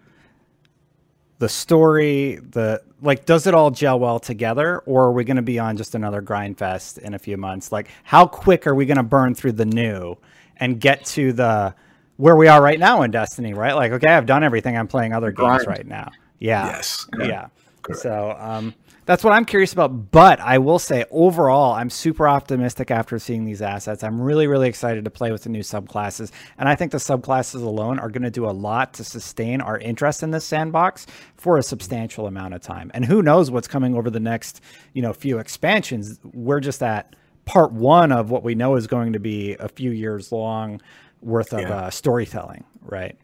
the 1.39 1.49
story, 1.49 2.35
the 2.35 2.83
like 3.01 3.25
does 3.25 3.47
it 3.47 3.55
all 3.55 3.71
gel 3.71 3.99
well 3.99 4.19
together 4.19 4.79
or 4.79 5.05
are 5.05 5.11
we 5.11 5.23
going 5.23 5.37
to 5.37 5.41
be 5.41 5.57
on 5.57 5.75
just 5.75 5.95
another 5.95 6.21
grind 6.21 6.57
fest 6.57 6.99
in 6.99 7.15
a 7.15 7.19
few 7.19 7.35
months? 7.35 7.71
Like 7.71 7.89
how 8.03 8.27
quick 8.27 8.67
are 8.67 8.75
we 8.75 8.85
going 8.85 8.97
to 8.97 9.03
burn 9.03 9.33
through 9.33 9.53
the 9.53 9.65
new 9.65 10.17
and 10.57 10.79
get 10.79 11.03
to 11.05 11.33
the 11.33 11.73
where 12.17 12.35
we 12.35 12.47
are 12.47 12.61
right 12.61 12.79
now 12.79 13.01
in 13.01 13.09
Destiny, 13.09 13.55
right? 13.55 13.73
Like 13.73 13.91
okay, 13.93 14.09
I've 14.09 14.27
done 14.27 14.43
everything. 14.43 14.77
I'm 14.77 14.87
playing 14.87 15.13
other 15.13 15.31
grind. 15.31 15.61
games 15.61 15.67
right 15.67 15.87
now. 15.87 16.11
Yeah. 16.37 16.67
Yes. 16.67 17.07
Yeah. 17.19 17.47
So, 17.93 18.35
um 18.37 18.75
that's 19.05 19.23
what 19.23 19.33
I'm 19.33 19.45
curious 19.45 19.73
about. 19.73 20.11
But 20.11 20.39
I 20.39 20.57
will 20.57 20.79
say, 20.79 21.05
overall, 21.11 21.73
I'm 21.73 21.89
super 21.89 22.27
optimistic 22.27 22.91
after 22.91 23.17
seeing 23.19 23.45
these 23.45 23.61
assets. 23.61 24.03
I'm 24.03 24.21
really, 24.21 24.47
really 24.47 24.69
excited 24.69 25.05
to 25.05 25.11
play 25.11 25.31
with 25.31 25.43
the 25.43 25.49
new 25.49 25.61
subclasses. 25.61 26.31
And 26.57 26.69
I 26.69 26.75
think 26.75 26.91
the 26.91 26.97
subclasses 26.97 27.63
alone 27.63 27.99
are 27.99 28.09
going 28.09 28.23
to 28.23 28.31
do 28.31 28.45
a 28.45 28.51
lot 28.51 28.93
to 28.95 29.03
sustain 29.03 29.61
our 29.61 29.77
interest 29.77 30.23
in 30.23 30.31
this 30.31 30.45
sandbox 30.45 31.07
for 31.35 31.57
a 31.57 31.63
substantial 31.63 32.27
amount 32.27 32.53
of 32.53 32.61
time. 32.61 32.91
And 32.93 33.05
who 33.05 33.21
knows 33.21 33.49
what's 33.49 33.67
coming 33.67 33.95
over 33.95 34.09
the 34.09 34.19
next, 34.19 34.61
you 34.93 35.01
know, 35.01 35.13
few 35.13 35.39
expansions. 35.39 36.19
We're 36.23 36.59
just 36.59 36.83
at 36.83 37.15
part 37.45 37.71
one 37.73 38.11
of 38.11 38.29
what 38.29 38.43
we 38.43 38.55
know 38.55 38.75
is 38.75 38.87
going 38.87 39.13
to 39.13 39.19
be 39.19 39.55
a 39.55 39.67
few 39.67 39.91
years 39.91 40.31
long 40.31 40.81
worth 41.21 41.53
of 41.53 41.61
yeah. 41.61 41.75
uh, 41.75 41.89
storytelling, 41.89 42.63
right? 42.81 43.17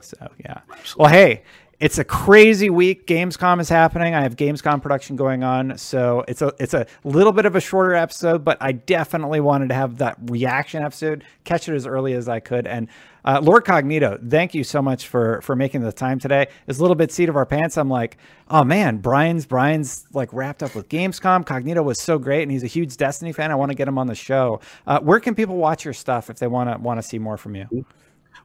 So, 0.00 0.16
yeah. 0.44 0.60
Well, 0.96 1.08
hey, 1.08 1.42
it's 1.78 1.98
a 1.98 2.04
crazy 2.04 2.70
week. 2.70 3.06
Gamescom 3.06 3.60
is 3.60 3.68
happening. 3.68 4.14
I 4.14 4.22
have 4.22 4.36
Gamescom 4.36 4.80
production 4.80 5.14
going 5.14 5.44
on, 5.44 5.76
so 5.76 6.24
it's 6.26 6.40
a 6.40 6.52
it's 6.58 6.72
a 6.72 6.86
little 7.04 7.32
bit 7.32 7.44
of 7.44 7.54
a 7.54 7.60
shorter 7.60 7.94
episode, 7.94 8.44
but 8.44 8.56
I 8.60 8.72
definitely 8.72 9.40
wanted 9.40 9.68
to 9.68 9.74
have 9.74 9.98
that 9.98 10.16
reaction 10.22 10.82
episode, 10.82 11.24
catch 11.44 11.68
it 11.68 11.74
as 11.74 11.86
early 11.86 12.14
as 12.14 12.28
I 12.28 12.40
could. 12.40 12.66
And 12.66 12.88
uh, 13.26 13.40
Lord 13.42 13.64
Cognito, 13.64 14.18
thank 14.30 14.54
you 14.54 14.64
so 14.64 14.80
much 14.80 15.08
for 15.08 15.42
for 15.42 15.54
making 15.54 15.82
the 15.82 15.92
time 15.92 16.18
today. 16.18 16.46
It's 16.66 16.78
a 16.78 16.82
little 16.82 16.94
bit 16.94 17.12
seat 17.12 17.28
of 17.28 17.36
our 17.36 17.46
pants. 17.46 17.76
I'm 17.76 17.90
like, 17.90 18.16
oh 18.48 18.64
man, 18.64 18.96
Brian's 18.98 19.44
Brian's 19.44 20.06
like 20.14 20.32
wrapped 20.32 20.62
up 20.62 20.74
with 20.74 20.88
Gamescom. 20.88 21.44
Cognito 21.44 21.84
was 21.84 22.00
so 22.00 22.18
great, 22.18 22.42
and 22.42 22.50
he's 22.50 22.64
a 22.64 22.68
huge 22.68 22.96
Destiny 22.96 23.32
fan. 23.32 23.50
I 23.50 23.54
want 23.54 23.70
to 23.70 23.76
get 23.76 23.86
him 23.86 23.98
on 23.98 24.06
the 24.06 24.14
show. 24.14 24.60
Uh, 24.86 25.00
where 25.00 25.20
can 25.20 25.34
people 25.34 25.56
watch 25.56 25.84
your 25.84 25.94
stuff 25.94 26.30
if 26.30 26.38
they 26.38 26.46
want 26.46 26.70
to 26.70 26.78
want 26.78 26.98
to 26.98 27.02
see 27.02 27.18
more 27.18 27.36
from 27.36 27.54
you? 27.54 27.84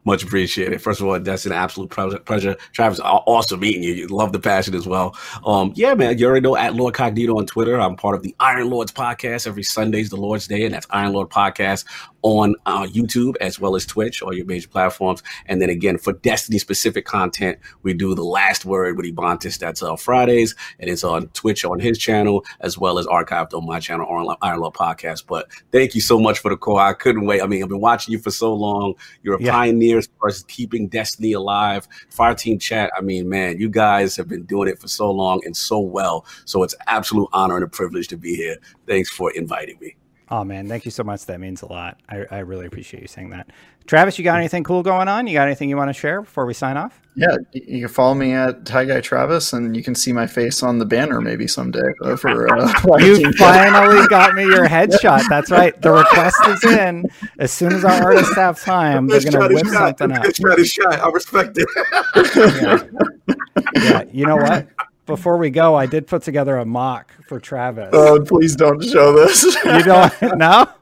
Much 0.03 0.23
appreciated. 0.23 0.81
First 0.81 0.99
of 0.99 1.07
all, 1.07 1.19
that's 1.19 1.45
an 1.45 1.51
absolute 1.51 1.89
pleasure. 2.25 2.55
Travis, 2.73 2.99
awesome 2.99 3.59
meeting 3.59 3.83
you. 3.83 4.07
love 4.07 4.31
the 4.31 4.39
passion 4.39 4.73
as 4.73 4.87
well. 4.87 5.15
Um, 5.45 5.73
yeah, 5.75 5.93
man, 5.93 6.17
you 6.17 6.25
already 6.25 6.41
know 6.41 6.55
at 6.57 6.75
Lord 6.75 6.95
Cognito 6.95 7.37
on 7.37 7.45
Twitter. 7.45 7.79
I'm 7.79 7.95
part 7.95 8.15
of 8.15 8.23
the 8.23 8.35
Iron 8.39 8.69
Lords 8.69 8.91
podcast. 8.91 9.45
Every 9.45 9.63
Sunday's 9.63 10.09
the 10.09 10.17
Lord's 10.17 10.47
Day, 10.47 10.65
and 10.65 10.73
that's 10.73 10.87
Iron 10.89 11.13
Lord 11.13 11.29
Podcast 11.29 11.85
on 12.23 12.55
uh, 12.65 12.83
YouTube 12.83 13.35
as 13.41 13.59
well 13.59 13.75
as 13.75 13.85
Twitch, 13.85 14.21
all 14.21 14.33
your 14.33 14.45
major 14.45 14.67
platforms. 14.67 15.23
And 15.45 15.61
then 15.61 15.69
again, 15.69 15.97
for 15.97 16.13
Destiny 16.13 16.59
specific 16.59 17.05
content, 17.05 17.59
we 17.83 17.93
do 17.93 18.15
the 18.15 18.23
last 18.23 18.65
word 18.65 18.97
with 18.97 19.05
Ebontis. 19.05 19.57
That's 19.57 19.81
uh, 19.81 19.95
Fridays, 19.95 20.55
and 20.79 20.89
it's 20.89 21.03
on 21.03 21.27
Twitch 21.29 21.65
on 21.65 21.79
his 21.79 21.97
channel 21.97 22.45
as 22.59 22.77
well 22.77 22.99
as 22.99 23.07
archived 23.07 23.53
on 23.53 23.65
my 23.65 23.79
channel, 23.79 24.35
Iron 24.41 24.59
Lord 24.59 24.73
Podcast. 24.73 25.25
But 25.27 25.49
thank 25.71 25.95
you 25.95 26.01
so 26.01 26.19
much 26.19 26.39
for 26.39 26.49
the 26.49 26.57
call. 26.57 26.77
I 26.77 26.93
couldn't 26.93 27.25
wait. 27.25 27.41
I 27.41 27.47
mean, 27.47 27.63
I've 27.63 27.69
been 27.69 27.79
watching 27.79 28.11
you 28.11 28.19
for 28.19 28.31
so 28.31 28.53
long. 28.53 28.95
You're 29.23 29.35
a 29.35 29.41
yeah. 29.41 29.51
pioneer 29.51 29.97
as 29.97 30.09
far 30.19 30.29
as 30.29 30.43
keeping 30.43 30.87
Destiny 30.87 31.33
alive. 31.33 31.87
Fire 32.09 32.35
Team 32.35 32.59
Chat, 32.59 32.91
I 32.97 33.01
mean, 33.01 33.29
man, 33.29 33.59
you 33.59 33.69
guys 33.69 34.15
have 34.15 34.27
been 34.27 34.43
doing 34.43 34.69
it 34.69 34.79
for 34.79 34.87
so 34.87 35.11
long 35.11 35.41
and 35.45 35.55
so 35.55 35.79
well. 35.79 36.25
So 36.45 36.63
it's 36.63 36.75
absolute 36.87 37.29
honor 37.33 37.55
and 37.55 37.63
a 37.63 37.67
privilege 37.67 38.07
to 38.09 38.17
be 38.17 38.35
here. 38.35 38.57
Thanks 38.87 39.09
for 39.09 39.31
inviting 39.31 39.77
me. 39.79 39.95
Oh 40.31 40.45
man, 40.45 40.69
thank 40.69 40.85
you 40.85 40.91
so 40.91 41.03
much. 41.03 41.25
That 41.25 41.41
means 41.41 41.61
a 41.61 41.65
lot. 41.65 41.99
I, 42.07 42.25
I 42.31 42.39
really 42.39 42.65
appreciate 42.65 43.01
you 43.01 43.07
saying 43.07 43.31
that. 43.31 43.49
Travis, 43.85 44.17
you 44.17 44.23
got 44.23 44.37
anything 44.37 44.63
cool 44.63 44.81
going 44.81 45.09
on? 45.09 45.27
You 45.27 45.33
got 45.33 45.47
anything 45.47 45.67
you 45.67 45.75
want 45.75 45.89
to 45.89 45.93
share 45.93 46.21
before 46.21 46.45
we 46.45 46.53
sign 46.53 46.77
off? 46.77 47.01
Yeah, 47.15 47.35
you 47.51 47.81
can 47.81 47.89
follow 47.89 48.13
me 48.13 48.31
at 48.31 48.65
Ty 48.65 48.85
Guy 48.85 49.01
Travis, 49.01 49.51
and 49.51 49.75
you 49.75 49.83
can 49.83 49.93
see 49.93 50.13
my 50.13 50.27
face 50.27 50.63
on 50.63 50.79
the 50.79 50.85
banner 50.85 51.19
maybe 51.19 51.47
someday. 51.47 51.81
For 52.15 52.57
uh, 52.57 52.97
you 52.99 53.33
finally 53.33 54.07
got 54.07 54.33
me 54.33 54.43
your 54.43 54.65
headshot. 54.69 55.27
That's 55.27 55.51
right. 55.51 55.79
The 55.81 55.91
request 55.91 56.37
is 56.47 56.63
in. 56.63 57.03
As 57.37 57.51
soon 57.51 57.73
as 57.73 57.83
our 57.83 58.01
artists 58.01 58.33
have 58.35 58.61
time, 58.61 59.07
they're 59.07 59.19
going 59.19 59.49
to 59.49 59.53
whip 59.53 59.67
something 59.67 60.13
up. 60.13 60.33
Shot 60.33 60.59
is 60.59 60.71
shot. 60.71 60.99
I 61.01 61.09
respect 61.09 61.57
it. 61.57 61.67
yeah. 63.27 63.35
yeah, 63.75 64.03
you 64.13 64.25
know 64.25 64.37
what? 64.37 64.67
Before 65.05 65.37
we 65.37 65.49
go, 65.49 65.75
I 65.75 65.85
did 65.85 66.07
put 66.07 66.23
together 66.23 66.57
a 66.57 66.65
mock 66.65 67.11
for 67.27 67.39
Travis. 67.39 67.89
Oh, 67.93 68.19
please 68.23 68.55
don't 68.55 68.83
show 68.83 69.13
this. 69.13 69.43
you 69.65 69.83
don't? 69.83 70.37
No. 70.37 70.67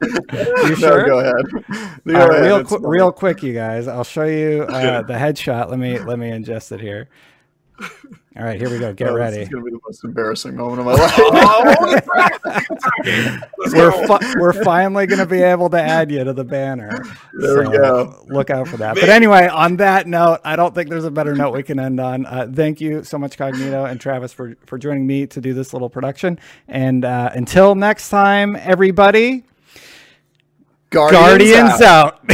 You 0.66 0.76
sure? 0.76 1.06
No, 1.06 1.06
go 1.06 1.18
ahead. 1.20 1.44
Go 2.06 2.14
ahead. 2.14 2.44
Real, 2.44 2.64
qu- 2.64 2.86
real 2.86 3.12
quick, 3.12 3.42
you 3.42 3.52
guys. 3.54 3.88
I'll 3.88 4.04
show 4.04 4.24
you 4.24 4.62
uh, 4.68 5.02
the 5.02 5.14
headshot. 5.14 5.68
Let 5.70 5.78
me 5.78 5.98
let 5.98 6.18
me 6.18 6.30
ingest 6.30 6.70
it 6.72 6.80
here. 6.80 7.08
All 8.36 8.44
right, 8.44 8.60
here 8.60 8.70
we 8.70 8.78
go. 8.78 8.92
Get 8.92 9.08
oh, 9.08 9.16
ready. 9.16 9.38
This 9.38 9.48
is 9.48 9.48
going 9.50 9.64
to 9.64 9.70
be 9.70 9.76
the 9.76 9.80
most 9.84 10.04
embarrassing 10.04 10.56
moment 10.56 10.80
of 10.80 10.86
my 10.86 10.92
life. 10.94 11.14
oh, 11.18 11.78
we're 13.72 14.06
fi- 14.06 14.34
we're 14.38 14.64
finally 14.64 15.06
going 15.06 15.18
to 15.18 15.26
be 15.26 15.42
able 15.42 15.68
to 15.70 15.80
add 15.80 16.10
you 16.10 16.22
to 16.22 16.32
the 16.32 16.44
banner. 16.44 17.02
There 17.34 17.64
so 17.64 17.70
we 17.70 17.76
go. 17.76 18.24
Look 18.28 18.50
out 18.50 18.68
for 18.68 18.76
that. 18.76 18.94
But 18.94 19.08
anyway, 19.08 19.48
on 19.48 19.76
that 19.76 20.06
note, 20.06 20.40
I 20.44 20.54
don't 20.54 20.74
think 20.74 20.90
there's 20.90 21.04
a 21.04 21.10
better 21.10 21.34
note 21.34 21.54
we 21.54 21.62
can 21.62 21.80
end 21.80 21.98
on. 21.98 22.24
Uh, 22.24 22.48
thank 22.52 22.80
you 22.80 23.02
so 23.02 23.18
much, 23.18 23.36
Cognito 23.36 23.90
and 23.90 24.00
Travis, 24.00 24.32
for 24.32 24.56
for 24.64 24.78
joining 24.78 25.06
me 25.06 25.26
to 25.26 25.40
do 25.40 25.52
this 25.52 25.72
little 25.72 25.90
production. 25.90 26.38
And 26.68 27.04
uh, 27.04 27.30
until 27.34 27.74
next 27.74 28.10
time, 28.10 28.54
everybody, 28.56 29.44
Guardians, 30.90 31.26
Guardians 31.26 31.80
out. 31.82 32.30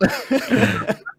out. 0.00 0.98